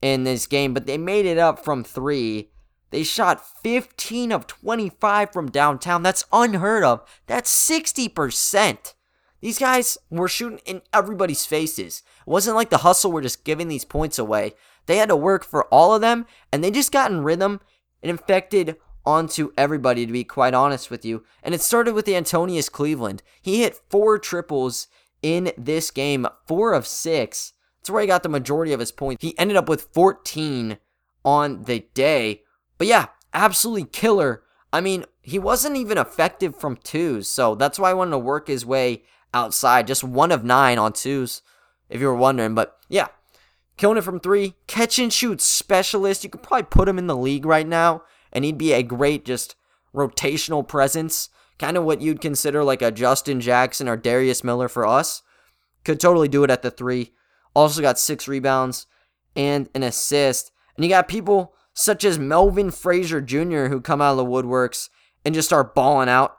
in 0.00 0.24
this 0.24 0.46
game, 0.46 0.74
but 0.74 0.86
they 0.86 0.98
made 0.98 1.26
it 1.26 1.38
up 1.38 1.64
from 1.64 1.84
three. 1.84 2.50
They 2.90 3.02
shot 3.02 3.44
15 3.62 4.32
of 4.32 4.46
25 4.46 5.32
from 5.32 5.50
downtown. 5.50 6.02
That's 6.02 6.24
unheard 6.32 6.84
of. 6.84 7.02
That's 7.26 7.50
60%. 7.50 8.94
These 9.40 9.58
guys 9.58 9.98
were 10.10 10.28
shooting 10.28 10.60
in 10.64 10.80
everybody's 10.92 11.44
faces. 11.44 12.02
It 12.26 12.30
wasn't 12.30 12.56
like 12.56 12.70
the 12.70 12.78
hustle 12.78 13.12
were 13.12 13.20
just 13.20 13.44
giving 13.44 13.68
these 13.68 13.84
points 13.84 14.18
away. 14.18 14.54
They 14.86 14.96
had 14.96 15.08
to 15.08 15.16
work 15.16 15.44
for 15.44 15.64
all 15.66 15.94
of 15.94 16.00
them, 16.00 16.26
and 16.52 16.62
they 16.62 16.70
just 16.70 16.92
got 16.92 17.10
in 17.10 17.24
rhythm 17.24 17.60
and 18.02 18.10
infected 18.10 18.76
onto 19.06 19.52
everybody, 19.56 20.06
to 20.06 20.12
be 20.12 20.24
quite 20.24 20.54
honest 20.54 20.90
with 20.90 21.04
you. 21.04 21.24
And 21.42 21.54
it 21.54 21.60
started 21.60 21.94
with 21.94 22.08
Antonius 22.08 22.68
Cleveland. 22.68 23.22
He 23.40 23.60
hit 23.60 23.80
four 23.88 24.18
triples 24.18 24.88
in 25.22 25.52
this 25.56 25.90
game, 25.90 26.26
four 26.46 26.72
of 26.72 26.86
six. 26.86 27.52
That's 27.78 27.90
where 27.90 28.00
he 28.00 28.06
got 28.06 28.22
the 28.22 28.28
majority 28.28 28.72
of 28.72 28.80
his 28.80 28.92
points. 28.92 29.22
He 29.22 29.38
ended 29.38 29.56
up 29.56 29.68
with 29.68 29.88
14 29.92 30.78
on 31.24 31.64
the 31.64 31.80
day. 31.94 32.42
But 32.78 32.86
yeah, 32.86 33.06
absolutely 33.32 33.84
killer. 33.84 34.42
I 34.72 34.80
mean, 34.80 35.04
he 35.22 35.38
wasn't 35.38 35.76
even 35.76 35.98
effective 35.98 36.56
from 36.56 36.76
twos, 36.76 37.28
so 37.28 37.54
that's 37.54 37.78
why 37.78 37.90
I 37.90 37.94
wanted 37.94 38.12
to 38.12 38.18
work 38.18 38.48
his 38.48 38.66
way 38.66 39.04
outside. 39.32 39.86
Just 39.86 40.04
one 40.04 40.32
of 40.32 40.44
nine 40.44 40.78
on 40.78 40.92
twos, 40.92 41.42
if 41.88 42.00
you 42.00 42.06
were 42.06 42.14
wondering. 42.14 42.54
But 42.54 42.76
yeah, 42.88 43.08
killing 43.76 43.98
it 43.98 44.04
from 44.04 44.20
three. 44.20 44.54
Catch 44.66 44.98
and 44.98 45.12
shoot 45.12 45.40
specialist. 45.40 46.24
You 46.24 46.30
could 46.30 46.42
probably 46.42 46.64
put 46.64 46.88
him 46.88 46.98
in 46.98 47.06
the 47.06 47.16
league 47.16 47.46
right 47.46 47.66
now, 47.66 48.02
and 48.34 48.44
he'd 48.44 48.58
be 48.58 48.72
a 48.72 48.82
great 48.82 49.24
just 49.24 49.56
rotational 49.94 50.66
presence. 50.66 51.28
Kind 51.58 51.76
of 51.76 51.84
what 51.84 52.00
you'd 52.00 52.20
consider 52.20 52.64
like 52.64 52.82
a 52.82 52.90
Justin 52.90 53.40
Jackson 53.40 53.88
or 53.88 53.96
Darius 53.96 54.42
Miller 54.42 54.68
for 54.68 54.86
us. 54.86 55.22
Could 55.84 56.00
totally 56.00 56.28
do 56.28 56.44
it 56.44 56.50
at 56.50 56.62
the 56.62 56.70
three. 56.70 57.12
Also 57.54 57.80
got 57.80 57.98
six 57.98 58.26
rebounds 58.26 58.86
and 59.36 59.68
an 59.74 59.82
assist. 59.82 60.50
And 60.76 60.84
you 60.84 60.90
got 60.90 61.06
people 61.06 61.54
such 61.72 62.04
as 62.04 62.18
Melvin 62.18 62.70
Frazier 62.70 63.20
Jr., 63.20 63.66
who 63.66 63.80
come 63.80 64.00
out 64.00 64.12
of 64.12 64.16
the 64.16 64.24
woodworks 64.24 64.88
and 65.24 65.34
just 65.34 65.48
start 65.48 65.74
balling 65.74 66.08
out 66.08 66.36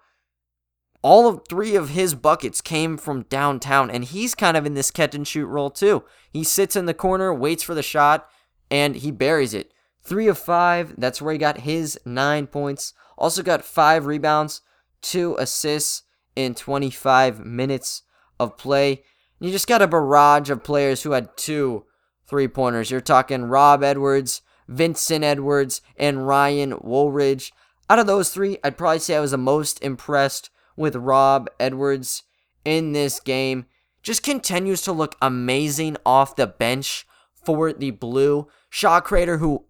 all 1.06 1.28
of 1.28 1.42
three 1.48 1.76
of 1.76 1.90
his 1.90 2.16
buckets 2.16 2.62
came 2.62 2.98
from 2.98 3.22
downtown, 3.30 3.92
and 3.92 4.04
he's 4.06 4.34
kind 4.34 4.58
of 4.58 4.66
in 4.66 4.74
this 4.74 4.90
catch 4.90 5.14
and 5.14 5.28
shoot 5.28 5.46
role 5.46 5.70
too. 5.70 6.04
He 6.34 6.44
sits 6.44 6.76
in 6.76 6.88
the 6.88 6.96
corner, 6.96 7.32
waits 7.32 7.62
for 7.62 7.76
the 7.76 7.84
shot, 7.84 8.28
and 8.72 8.96
he 8.96 9.12
buries 9.12 9.54
it. 9.54 9.72
Three 10.06 10.28
of 10.28 10.38
five, 10.38 10.94
that's 10.98 11.22
where 11.22 11.34
he 11.34 11.40
got 11.40 11.62
his 11.62 12.00
nine 12.06 12.46
points. 12.48 12.94
Also 13.18 13.42
got 13.42 13.66
five 13.66 14.06
rebounds, 14.06 14.62
two 15.02 15.36
assists 15.40 16.04
in 16.36 16.54
25 16.54 17.44
minutes 17.44 18.04
of 18.40 18.58
play. 18.58 19.04
You 19.40 19.52
just 19.52 19.68
got 19.68 19.82
a 19.82 19.88
barrage 19.88 20.50
of 20.50 20.64
players 20.64 21.04
who 21.04 21.12
had 21.12 21.36
two 21.36 21.86
three 22.28 22.48
pointers. 22.48 22.92
You're 22.92 23.02
talking 23.02 23.46
Rob 23.46 23.84
Edwards, 23.84 24.42
Vincent 24.68 25.24
Edwards, 25.24 25.82
and 25.98 26.28
Ryan 26.28 26.78
Woolridge. 26.82 27.54
Out 27.90 28.00
of 28.00 28.08
those 28.08 28.30
three, 28.30 28.58
I'd 28.64 28.78
probably 28.78 29.00
say 29.00 29.16
I 29.16 29.20
was 29.20 29.32
the 29.32 29.38
most 29.38 29.84
impressed 29.84 30.50
with 30.76 30.96
Rob 30.96 31.50
Edwards 31.60 32.24
in 32.64 32.94
this 32.94 33.20
game. 33.20 33.66
Just 34.02 34.24
continues 34.24 34.82
to 34.84 34.92
look 34.92 35.16
amazing 35.22 35.98
off 36.06 36.36
the 36.36 36.48
bench 36.48 37.08
for 37.44 37.74
the 37.74 37.92
Blue. 37.92 38.48
Shot 38.70 39.04
creator 39.04 39.38
who 39.38 39.66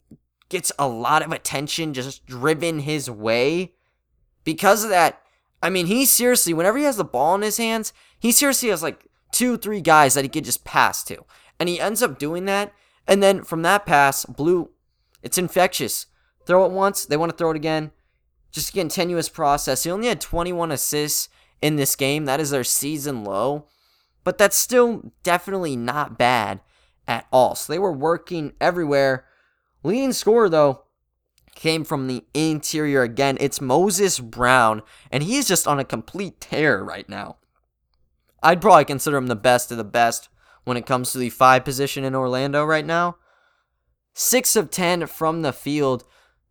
gets 0.49 0.71
a 0.77 0.87
lot 0.87 1.23
of 1.23 1.31
attention 1.31 1.93
just 1.93 2.25
driven 2.25 2.79
his 2.79 3.09
way. 3.09 3.73
Because 4.43 4.83
of 4.83 4.89
that, 4.91 5.21
I 5.61 5.69
mean, 5.69 5.87
he 5.87 6.05
seriously, 6.05 6.53
whenever 6.53 6.77
he 6.77 6.83
has 6.83 6.97
the 6.97 7.03
ball 7.03 7.35
in 7.35 7.41
his 7.41 7.57
hands, 7.57 7.93
he 8.19 8.31
seriously 8.31 8.69
has 8.69 8.83
like 8.83 9.05
two, 9.31 9.57
three 9.57 9.81
guys 9.81 10.13
that 10.13 10.23
he 10.23 10.29
could 10.29 10.45
just 10.45 10.63
pass 10.63 11.03
to. 11.05 11.25
And 11.59 11.69
he 11.69 11.79
ends 11.79 12.03
up 12.03 12.19
doing 12.19 12.45
that. 12.45 12.73
And 13.07 13.23
then 13.23 13.43
from 13.43 13.61
that 13.63 13.85
pass, 13.85 14.25
Blue, 14.25 14.69
it's 15.23 15.37
infectious. 15.37 16.07
Throw 16.45 16.65
it 16.65 16.71
once, 16.71 17.05
they 17.05 17.17
want 17.17 17.31
to 17.31 17.37
throw 17.37 17.51
it 17.51 17.55
again 17.55 17.91
just 18.55 18.69
a 18.69 18.71
continuous 18.71 19.27
process. 19.27 19.83
He 19.83 19.91
only 19.91 20.07
had 20.07 20.21
21 20.21 20.71
assists 20.71 21.27
in 21.61 21.75
this 21.75 21.95
game. 21.95 22.23
That 22.23 22.39
is 22.39 22.49
their 22.49 22.63
season 22.63 23.23
low. 23.25 23.67
But 24.23 24.37
that's 24.37 24.55
still 24.55 25.11
definitely 25.23 25.75
not 25.75 26.17
bad 26.17 26.61
at 27.05 27.27
all. 27.31 27.53
So 27.55 27.71
they 27.71 27.77
were 27.77 27.91
working 27.91 28.53
everywhere. 28.59 29.25
Leading 29.85 30.13
scorer, 30.13 30.49
though, 30.49 30.81
came 31.53 31.83
from 31.83 32.07
the 32.07 32.25
interior 32.33 33.03
again. 33.03 33.37
It's 33.39 33.61
Moses 33.61 34.19
Brown, 34.19 34.81
and 35.11 35.21
he's 35.21 35.47
just 35.47 35.67
on 35.67 35.79
a 35.79 35.85
complete 35.85 36.41
tear 36.41 36.83
right 36.83 37.07
now. 37.07 37.37
I'd 38.41 38.61
probably 38.61 38.85
consider 38.85 39.17
him 39.17 39.27
the 39.27 39.35
best 39.35 39.71
of 39.71 39.77
the 39.77 39.83
best 39.83 40.27
when 40.63 40.75
it 40.75 40.87
comes 40.87 41.11
to 41.11 41.19
the 41.19 41.29
five 41.29 41.63
position 41.63 42.03
in 42.03 42.15
Orlando 42.15 42.65
right 42.65 42.83
now. 42.83 43.17
Six 44.15 44.55
of 44.55 44.71
10 44.71 45.05
from 45.05 45.43
the 45.43 45.53
field. 45.53 46.03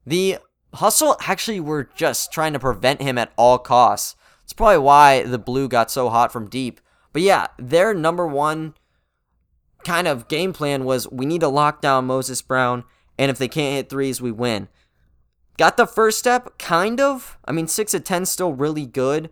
The 0.06 0.38
Hustle 0.74 1.16
actually 1.22 1.58
were 1.58 1.90
just 1.96 2.30
trying 2.30 2.52
to 2.52 2.60
prevent 2.60 3.02
him 3.02 3.18
at 3.18 3.32
all 3.36 3.58
costs. 3.58 4.14
It's 4.44 4.52
probably 4.52 4.78
why 4.78 5.24
the 5.24 5.40
blue 5.40 5.66
got 5.66 5.90
so 5.90 6.08
hot 6.08 6.32
from 6.32 6.48
deep. 6.48 6.80
But 7.12 7.22
yeah, 7.22 7.48
their 7.58 7.94
number 7.94 8.28
one 8.28 8.74
kind 9.82 10.06
of 10.06 10.28
game 10.28 10.52
plan 10.52 10.84
was 10.84 11.10
we 11.10 11.26
need 11.26 11.40
to 11.40 11.48
lock 11.48 11.80
down 11.80 12.06
Moses 12.06 12.40
Brown, 12.40 12.84
and 13.18 13.30
if 13.30 13.38
they 13.38 13.48
can't 13.48 13.76
hit 13.76 13.88
threes, 13.88 14.20
we 14.20 14.32
win. 14.32 14.68
Got 15.56 15.76
the 15.76 15.86
first 15.86 16.18
step, 16.18 16.58
kind 16.58 17.00
of. 17.00 17.38
I 17.44 17.52
mean, 17.52 17.68
6 17.68 17.94
of 17.94 18.04
10 18.04 18.26
still 18.26 18.52
really 18.52 18.86
good. 18.86 19.30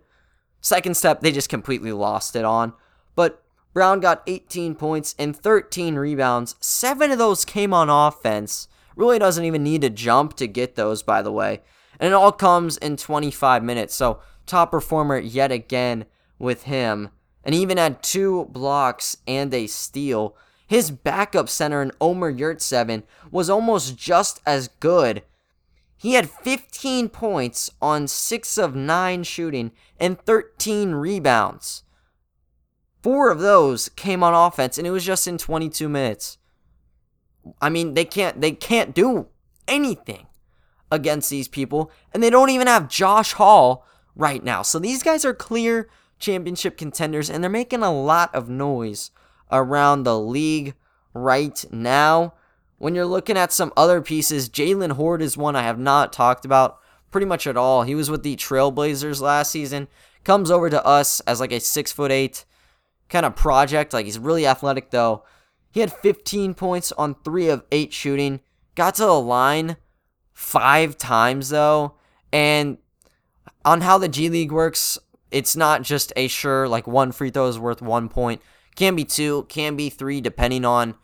Second 0.61 0.95
step, 0.95 1.19
they 1.19 1.31
just 1.31 1.49
completely 1.49 1.91
lost 1.91 2.35
it 2.35 2.45
on. 2.45 2.73
But 3.15 3.43
Brown 3.73 3.99
got 3.99 4.23
18 4.27 4.75
points 4.75 5.15
and 5.19 5.35
13 5.35 5.95
rebounds. 5.95 6.55
Seven 6.61 7.11
of 7.11 7.17
those 7.17 7.43
came 7.43 7.73
on 7.73 7.89
offense. 7.89 8.67
Really 8.95 9.19
doesn't 9.19 9.43
even 9.43 9.63
need 9.63 9.81
to 9.81 9.89
jump 9.89 10.35
to 10.37 10.47
get 10.47 10.75
those, 10.75 11.03
by 11.03 11.21
the 11.21 11.31
way. 11.31 11.61
And 11.99 12.07
it 12.07 12.13
all 12.13 12.31
comes 12.31 12.77
in 12.77 12.97
25 12.97 13.63
minutes. 13.63 13.95
So, 13.95 14.19
top 14.45 14.71
performer 14.71 15.17
yet 15.17 15.51
again 15.51 16.05
with 16.39 16.63
him. 16.63 17.09
And 17.43 17.53
he 17.53 17.61
even 17.61 17.77
had 17.77 18.01
two 18.01 18.45
blocks 18.45 19.17
and 19.27 19.53
a 19.53 19.67
steal. 19.67 20.37
His 20.67 20.91
backup 20.91 21.49
center 21.49 21.81
in 21.81 21.91
Omer 21.99 22.33
Yurtseven 22.33 23.03
was 23.31 23.49
almost 23.49 23.97
just 23.97 24.41
as 24.45 24.69
good. 24.79 25.23
He 25.97 26.13
had 26.13 26.29
15 26.29 27.09
points 27.09 27.71
on 27.81 28.07
6 28.07 28.57
of 28.57 28.75
9 28.75 29.23
shooting 29.23 29.71
and 29.99 30.19
13 30.19 30.91
rebounds. 30.91 31.83
Four 33.01 33.31
of 33.31 33.39
those 33.39 33.89
came 33.89 34.23
on 34.23 34.33
offense, 34.33 34.77
and 34.77 34.87
it 34.87 34.91
was 34.91 35.05
just 35.05 35.27
in 35.27 35.37
22 35.37 35.89
minutes. 35.89 36.37
I 37.61 37.69
mean, 37.69 37.93
they 37.93 38.05
can't 38.05 38.39
they 38.39 38.53
can't 38.53 38.95
do 38.95 39.27
anything 39.67 40.27
against 40.89 41.29
these 41.29 41.49
people, 41.49 41.91
and 42.13 42.23
they 42.23 42.29
don't 42.29 42.49
even 42.49 42.67
have 42.67 42.87
Josh 42.87 43.33
Hall 43.33 43.85
right 44.15 44.43
now. 44.43 44.61
So 44.61 44.79
these 44.79 45.03
guys 45.03 45.25
are 45.25 45.33
clear 45.33 45.89
championship 46.19 46.77
contenders, 46.77 47.29
and 47.29 47.43
they're 47.43 47.49
making 47.49 47.83
a 47.83 47.93
lot 47.93 48.33
of 48.33 48.49
noise 48.49 49.11
around 49.51 50.03
the 50.03 50.19
league 50.19 50.75
right 51.13 51.63
now. 51.71 52.33
When 52.77 52.95
you're 52.95 53.05
looking 53.05 53.37
at 53.37 53.53
some 53.53 53.71
other 53.77 54.01
pieces, 54.01 54.49
Jaylen 54.49 54.93
Hoard 54.93 55.21
is 55.21 55.37
one 55.37 55.55
I 55.55 55.63
have 55.63 55.79
not 55.79 56.11
talked 56.11 56.43
about 56.45 56.79
pretty 57.11 57.25
much 57.25 57.47
at 57.47 57.55
all. 57.55 57.83
He 57.83 57.95
was 57.95 58.09
with 58.09 58.23
the 58.23 58.35
Trailblazers 58.35 59.21
last 59.21 59.51
season, 59.51 59.87
comes 60.23 60.51
over 60.51 60.69
to 60.69 60.85
us 60.85 61.19
as 61.21 61.39
like 61.39 61.51
a 61.51 61.59
six 61.59 61.91
foot 61.91 62.11
eight 62.11 62.43
kind 63.09 63.25
of 63.25 63.35
project. 63.35 63.93
Like 63.93 64.05
he's 64.05 64.19
really 64.19 64.45
athletic 64.45 64.91
though. 64.91 65.23
He 65.71 65.79
had 65.79 65.93
15 65.93 66.53
points 66.53 66.91
on 66.91 67.15
three 67.23 67.49
of 67.49 67.63
eight 67.71 67.93
shooting. 67.93 68.41
Got 68.75 68.95
to 68.95 69.03
the 69.03 69.13
line 69.13 69.77
five 70.33 70.97
times 70.97 71.49
though, 71.49 71.95
and 72.31 72.77
on 73.63 73.81
how 73.81 73.97
the 73.97 74.09
G 74.09 74.29
League 74.29 74.51
works, 74.51 74.97
it's 75.31 75.55
not 75.55 75.83
just 75.83 76.11
a 76.15 76.27
sure 76.27 76.67
like 76.67 76.87
one 76.87 77.11
free 77.11 77.29
throw 77.29 77.47
is 77.47 77.59
worth 77.59 77.81
one 77.81 78.09
point. 78.09 78.41
Can 78.75 78.95
be 78.95 79.05
two, 79.05 79.45
can 79.49 79.75
be 79.75 79.89
three, 79.89 80.21
depending 80.21 80.65
on 80.65 80.95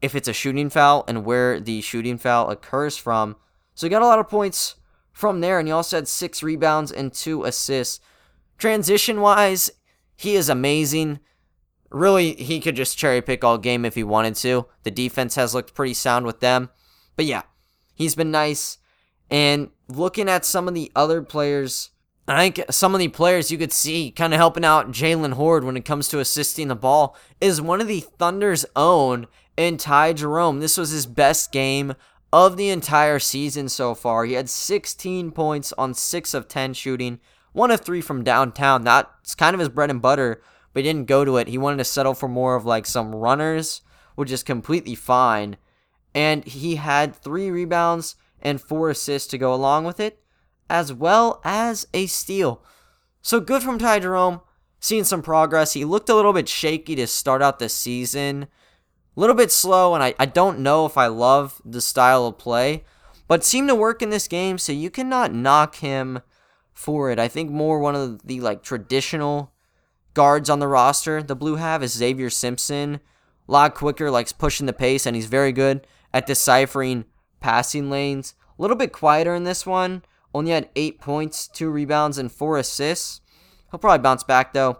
if 0.00 0.14
it's 0.14 0.28
a 0.28 0.32
shooting 0.32 0.70
foul 0.70 1.04
and 1.08 1.24
where 1.24 1.58
the 1.58 1.80
shooting 1.80 2.18
foul 2.18 2.50
occurs 2.50 2.96
from. 2.96 3.36
So 3.74 3.86
he 3.86 3.90
got 3.90 4.02
a 4.02 4.06
lot 4.06 4.18
of 4.18 4.28
points 4.28 4.76
from 5.12 5.40
there, 5.40 5.58
and 5.58 5.68
he 5.68 5.72
also 5.72 5.96
had 5.96 6.08
six 6.08 6.42
rebounds 6.42 6.92
and 6.92 7.12
two 7.12 7.44
assists. 7.44 8.00
Transition 8.58 9.20
wise, 9.20 9.70
he 10.16 10.36
is 10.36 10.48
amazing. 10.48 11.20
Really, 11.90 12.34
he 12.34 12.60
could 12.60 12.76
just 12.76 12.96
cherry 12.96 13.20
pick 13.20 13.44
all 13.44 13.58
game 13.58 13.84
if 13.84 13.94
he 13.94 14.04
wanted 14.04 14.36
to. 14.36 14.66
The 14.82 14.90
defense 14.90 15.34
has 15.34 15.54
looked 15.54 15.74
pretty 15.74 15.94
sound 15.94 16.26
with 16.26 16.40
them. 16.40 16.70
But 17.16 17.26
yeah, 17.26 17.42
he's 17.94 18.14
been 18.14 18.30
nice. 18.30 18.78
And 19.30 19.70
looking 19.88 20.28
at 20.28 20.44
some 20.44 20.68
of 20.68 20.74
the 20.74 20.92
other 20.94 21.22
players, 21.22 21.90
I 22.28 22.50
think 22.50 22.70
some 22.70 22.94
of 22.94 23.00
the 23.00 23.08
players 23.08 23.50
you 23.50 23.58
could 23.58 23.72
see 23.72 24.12
kind 24.12 24.32
of 24.32 24.38
helping 24.38 24.64
out 24.64 24.92
Jaylen 24.92 25.34
Hoard 25.34 25.64
when 25.64 25.76
it 25.76 25.84
comes 25.84 26.08
to 26.08 26.20
assisting 26.20 26.68
the 26.68 26.76
ball 26.76 27.16
is 27.40 27.60
one 27.60 27.80
of 27.80 27.88
the 27.88 28.00
Thunder's 28.00 28.64
own 28.76 29.26
and 29.58 29.78
Ty 29.78 30.14
Jerome. 30.14 30.60
This 30.60 30.78
was 30.78 30.90
his 30.90 31.06
best 31.06 31.50
game 31.50 31.94
of 32.32 32.56
the 32.56 32.70
entire 32.70 33.18
season 33.18 33.68
so 33.68 33.94
far. 33.94 34.24
He 34.24 34.34
had 34.34 34.48
16 34.48 35.32
points 35.32 35.72
on 35.74 35.94
6 35.94 36.34
of 36.34 36.48
10 36.48 36.74
shooting, 36.74 37.18
1 37.52 37.70
of 37.70 37.80
3 37.80 38.00
from 38.00 38.24
downtown. 38.24 38.84
That's 38.84 39.34
kind 39.34 39.52
of 39.52 39.60
his 39.60 39.68
bread 39.68 39.90
and 39.90 40.00
butter, 40.00 40.40
but 40.72 40.84
he 40.84 40.88
didn't 40.88 41.08
go 41.08 41.24
to 41.24 41.36
it. 41.36 41.48
He 41.48 41.58
wanted 41.58 41.78
to 41.78 41.84
settle 41.84 42.14
for 42.14 42.28
more 42.28 42.54
of 42.54 42.64
like 42.64 42.86
some 42.86 43.14
runners, 43.14 43.82
which 44.14 44.30
is 44.30 44.42
completely 44.44 44.94
fine. 44.94 45.56
And 46.14 46.44
he 46.44 46.76
had 46.76 47.16
3 47.16 47.50
rebounds 47.50 48.14
and 48.40 48.60
four 48.60 48.90
assists 48.90 49.28
to 49.30 49.38
go 49.38 49.52
along 49.52 49.84
with 49.84 50.00
it, 50.00 50.21
as 50.68 50.92
well 50.92 51.40
as 51.44 51.86
a 51.92 52.06
steal. 52.06 52.62
So 53.20 53.40
good 53.40 53.62
from 53.62 53.78
Ty 53.78 54.00
Jerome, 54.00 54.40
seeing 54.80 55.04
some 55.04 55.22
progress. 55.22 55.74
He 55.74 55.84
looked 55.84 56.08
a 56.08 56.14
little 56.14 56.32
bit 56.32 56.48
shaky 56.48 56.94
to 56.96 57.06
start 57.06 57.42
out 57.42 57.58
the 57.58 57.68
season, 57.68 58.48
a 59.16 59.20
little 59.20 59.36
bit 59.36 59.52
slow, 59.52 59.94
and 59.94 60.02
I, 60.02 60.14
I 60.18 60.26
don't 60.26 60.60
know 60.60 60.86
if 60.86 60.96
I 60.96 61.06
love 61.06 61.60
the 61.64 61.80
style 61.80 62.26
of 62.26 62.38
play, 62.38 62.84
but 63.28 63.44
seemed 63.44 63.68
to 63.68 63.74
work 63.74 64.02
in 64.02 64.10
this 64.10 64.28
game, 64.28 64.58
so 64.58 64.72
you 64.72 64.90
cannot 64.90 65.32
knock 65.32 65.76
him 65.76 66.20
for 66.72 67.10
it. 67.10 67.18
I 67.18 67.28
think 67.28 67.50
more 67.50 67.78
one 67.78 67.94
of 67.94 68.26
the 68.26 68.40
like 68.40 68.62
traditional 68.62 69.52
guards 70.14 70.50
on 70.50 70.58
the 70.58 70.68
roster 70.68 71.22
the 71.22 71.36
Blue 71.36 71.56
have 71.56 71.82
is 71.82 71.92
Xavier 71.92 72.30
Simpson. 72.30 73.00
A 73.48 73.52
lot 73.52 73.74
quicker, 73.74 74.10
likes 74.10 74.32
pushing 74.32 74.66
the 74.66 74.72
pace, 74.72 75.06
and 75.06 75.14
he's 75.14 75.26
very 75.26 75.52
good 75.52 75.86
at 76.12 76.26
deciphering 76.26 77.04
passing 77.40 77.90
lanes. 77.90 78.34
A 78.58 78.62
little 78.62 78.76
bit 78.76 78.92
quieter 78.92 79.34
in 79.34 79.44
this 79.44 79.66
one. 79.66 80.02
Only 80.34 80.52
had 80.52 80.68
eight 80.76 81.00
points, 81.00 81.46
two 81.48 81.70
rebounds, 81.70 82.18
and 82.18 82.30
four 82.30 82.58
assists. 82.58 83.20
He'll 83.70 83.80
probably 83.80 84.02
bounce 84.02 84.24
back 84.24 84.52
though. 84.52 84.78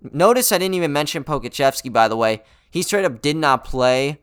Notice 0.00 0.52
I 0.52 0.58
didn't 0.58 0.74
even 0.74 0.92
mention 0.92 1.24
Pokusevski, 1.24 1.92
by 1.92 2.08
the 2.08 2.16
way. 2.16 2.42
He 2.70 2.82
straight 2.82 3.04
up 3.04 3.22
did 3.22 3.36
not 3.36 3.64
play. 3.64 4.20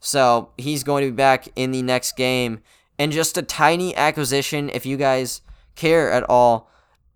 So 0.00 0.50
he's 0.58 0.82
going 0.82 1.04
to 1.04 1.10
be 1.10 1.16
back 1.16 1.48
in 1.54 1.70
the 1.70 1.82
next 1.82 2.16
game. 2.16 2.60
And 2.98 3.12
just 3.12 3.38
a 3.38 3.42
tiny 3.42 3.94
acquisition, 3.96 4.68
if 4.70 4.84
you 4.84 4.96
guys 4.96 5.42
care 5.76 6.10
at 6.10 6.28
all. 6.28 6.68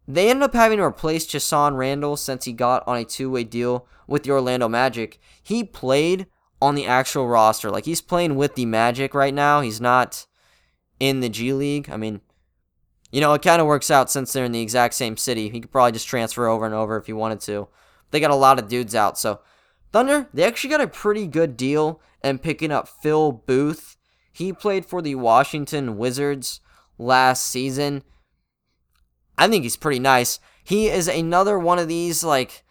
They 0.08 0.30
ended 0.30 0.44
up 0.44 0.54
having 0.54 0.78
to 0.78 0.84
replace 0.84 1.26
Chasson 1.26 1.76
Randle 1.76 2.16
since 2.16 2.44
he 2.44 2.52
got 2.52 2.86
on 2.86 2.96
a 2.96 3.04
two 3.04 3.30
way 3.30 3.44
deal 3.44 3.88
with 4.06 4.22
the 4.22 4.30
Orlando 4.30 4.68
Magic. 4.68 5.18
He 5.42 5.64
played 5.64 6.26
on 6.62 6.74
the 6.76 6.86
actual 6.86 7.26
roster. 7.26 7.70
Like 7.70 7.84
he's 7.84 8.00
playing 8.00 8.36
with 8.36 8.54
the 8.54 8.66
Magic 8.66 9.14
right 9.14 9.34
now. 9.34 9.60
He's 9.60 9.80
not 9.80 10.26
in 11.00 11.20
the 11.20 11.28
G 11.28 11.52
League. 11.52 11.90
I 11.90 11.96
mean, 11.96 12.20
you 13.10 13.20
know, 13.20 13.32
it 13.34 13.42
kind 13.42 13.60
of 13.60 13.66
works 13.66 13.90
out 13.90 14.10
since 14.10 14.32
they're 14.32 14.44
in 14.44 14.52
the 14.52 14.60
exact 14.60 14.94
same 14.94 15.16
city. 15.16 15.48
He 15.48 15.60
could 15.60 15.70
probably 15.70 15.92
just 15.92 16.08
transfer 16.08 16.46
over 16.46 16.66
and 16.66 16.74
over 16.74 16.96
if 16.96 17.06
he 17.06 17.12
wanted 17.12 17.40
to. 17.42 17.68
They 18.10 18.20
got 18.20 18.30
a 18.30 18.36
lot 18.36 18.58
of 18.58 18.68
dudes 18.68 18.94
out. 18.94 19.18
So, 19.18 19.40
Thunder, 19.92 20.28
they 20.34 20.44
actually 20.44 20.70
got 20.70 20.80
a 20.80 20.88
pretty 20.88 21.26
good 21.26 21.56
deal 21.56 22.00
and 22.22 22.42
picking 22.42 22.72
up 22.72 22.88
Phil 22.88 23.32
Booth. 23.32 23.96
He 24.32 24.52
played 24.52 24.84
for 24.84 25.00
the 25.00 25.14
Washington 25.14 25.96
Wizards 25.96 26.60
last 26.98 27.44
season. 27.44 28.02
I 29.38 29.48
think 29.48 29.62
he's 29.62 29.76
pretty 29.76 29.98
nice. 29.98 30.40
He 30.64 30.88
is 30.88 31.08
another 31.08 31.58
one 31.58 31.78
of 31.78 31.88
these, 31.88 32.24
like, 32.24 32.64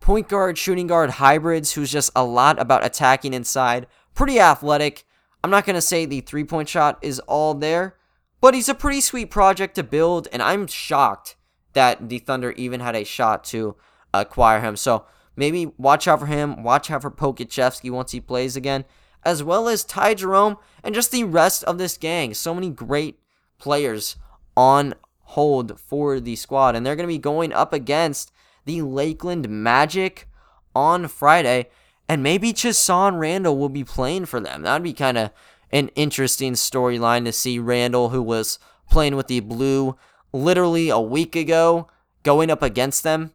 point 0.00 0.28
guard, 0.28 0.56
shooting 0.56 0.86
guard 0.86 1.10
hybrids 1.10 1.72
who's 1.72 1.92
just 1.92 2.10
a 2.16 2.24
lot 2.24 2.58
about 2.58 2.84
attacking 2.84 3.34
inside. 3.34 3.86
Pretty 4.14 4.40
athletic. 4.40 5.04
I'm 5.44 5.50
not 5.50 5.66
going 5.66 5.74
to 5.74 5.82
say 5.82 6.06
the 6.06 6.20
three 6.20 6.44
point 6.44 6.68
shot 6.68 6.98
is 7.02 7.20
all 7.20 7.54
there, 7.54 7.96
but 8.40 8.54
he's 8.54 8.68
a 8.68 8.74
pretty 8.74 9.00
sweet 9.00 9.30
project 9.30 9.74
to 9.74 9.82
build, 9.82 10.28
and 10.32 10.42
I'm 10.42 10.66
shocked 10.66 11.36
that 11.72 12.08
the 12.08 12.18
Thunder 12.18 12.52
even 12.52 12.80
had 12.80 12.96
a 12.96 13.04
shot 13.04 13.44
to 13.44 13.76
acquire 14.14 14.60
him. 14.60 14.76
So 14.76 15.06
maybe 15.36 15.72
watch 15.76 16.08
out 16.08 16.20
for 16.20 16.26
him, 16.26 16.62
watch 16.62 16.90
out 16.90 17.02
for 17.02 17.10
Pokusevski 17.10 17.90
once 17.90 18.12
he 18.12 18.20
plays 18.20 18.56
again, 18.56 18.84
as 19.24 19.42
well 19.42 19.68
as 19.68 19.84
Ty 19.84 20.14
Jerome 20.14 20.56
and 20.82 20.94
just 20.94 21.10
the 21.10 21.24
rest 21.24 21.64
of 21.64 21.78
this 21.78 21.96
gang. 21.96 22.34
So 22.34 22.54
many 22.54 22.70
great 22.70 23.18
players 23.58 24.16
on 24.56 24.94
hold 25.20 25.78
for 25.78 26.20
the 26.20 26.36
squad, 26.36 26.74
and 26.74 26.84
they're 26.84 26.96
going 26.96 27.08
to 27.08 27.14
be 27.14 27.18
going 27.18 27.52
up 27.52 27.72
against 27.72 28.32
the 28.64 28.82
Lakeland 28.82 29.48
Magic 29.48 30.28
on 30.74 31.08
Friday. 31.08 31.68
And 32.08 32.22
maybe 32.22 32.54
Chasson 32.54 33.18
Randle 33.18 33.58
will 33.58 33.68
be 33.68 33.84
playing 33.84 34.24
for 34.24 34.40
them. 34.40 34.62
That'd 34.62 34.82
be 34.82 34.94
kind 34.94 35.18
of 35.18 35.30
an 35.70 35.88
interesting 35.88 36.54
storyline 36.54 37.24
to 37.24 37.32
see 37.32 37.58
Randle, 37.58 38.10
who 38.10 38.22
was 38.22 38.58
playing 38.90 39.16
with 39.16 39.26
the 39.26 39.40
Blue 39.40 39.96
literally 40.32 40.88
a 40.88 41.00
week 41.00 41.36
ago, 41.36 41.88
going 42.22 42.50
up 42.50 42.62
against 42.62 43.02
them. 43.02 43.32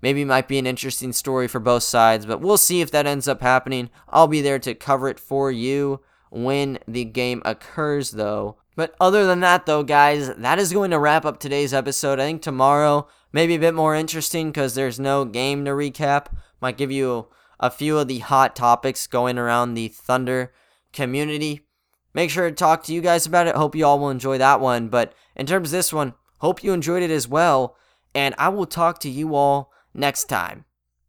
Maybe 0.00 0.24
might 0.24 0.48
be 0.48 0.58
an 0.58 0.66
interesting 0.66 1.12
story 1.12 1.48
for 1.48 1.58
both 1.58 1.82
sides, 1.82 2.24
but 2.24 2.40
we'll 2.40 2.56
see 2.56 2.80
if 2.80 2.90
that 2.92 3.06
ends 3.06 3.26
up 3.26 3.42
happening. 3.42 3.90
I'll 4.08 4.28
be 4.28 4.40
there 4.40 4.60
to 4.60 4.74
cover 4.74 5.08
it 5.08 5.18
for 5.18 5.50
you 5.50 6.00
when 6.30 6.78
the 6.86 7.04
game 7.04 7.42
occurs, 7.44 8.12
though. 8.12 8.58
But 8.76 8.94
other 9.00 9.26
than 9.26 9.40
that, 9.40 9.66
though, 9.66 9.82
guys, 9.82 10.32
that 10.36 10.60
is 10.60 10.72
going 10.72 10.92
to 10.92 11.00
wrap 11.00 11.24
up 11.24 11.40
today's 11.40 11.74
episode. 11.74 12.20
I 12.20 12.26
think 12.26 12.42
tomorrow 12.42 13.08
maybe 13.32 13.56
a 13.56 13.58
bit 13.58 13.74
more 13.74 13.96
interesting 13.96 14.50
because 14.50 14.74
there's 14.74 15.00
no 15.00 15.24
game 15.24 15.64
to 15.64 15.72
recap. 15.72 16.26
Might 16.60 16.76
give 16.76 16.92
you 16.92 17.26
a 17.58 17.70
few 17.70 17.98
of 17.98 18.06
the 18.06 18.20
hot 18.20 18.54
topics 18.54 19.08
going 19.08 19.36
around 19.36 19.74
the 19.74 19.88
Thunder 19.88 20.52
community. 20.92 21.66
Make 22.14 22.30
sure 22.30 22.48
to 22.48 22.54
talk 22.54 22.84
to 22.84 22.94
you 22.94 23.00
guys 23.00 23.26
about 23.26 23.46
it. 23.46 23.54
Hope 23.54 23.74
you 23.74 23.84
all 23.86 23.98
will 23.98 24.10
enjoy 24.10 24.38
that 24.38 24.60
one. 24.60 24.88
But 24.88 25.12
in 25.36 25.46
terms 25.46 25.68
of 25.68 25.72
this 25.72 25.92
one, 25.92 26.14
hope 26.38 26.64
you 26.64 26.72
enjoyed 26.72 27.02
it 27.02 27.10
as 27.10 27.28
well. 27.28 27.76
And 28.14 28.34
I 28.38 28.48
will 28.48 28.66
talk 28.66 28.98
to 29.00 29.10
you 29.10 29.34
all 29.34 29.72
next 29.94 30.24
time. 30.24 30.64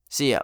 See 0.10 0.32
ya. 0.32 0.42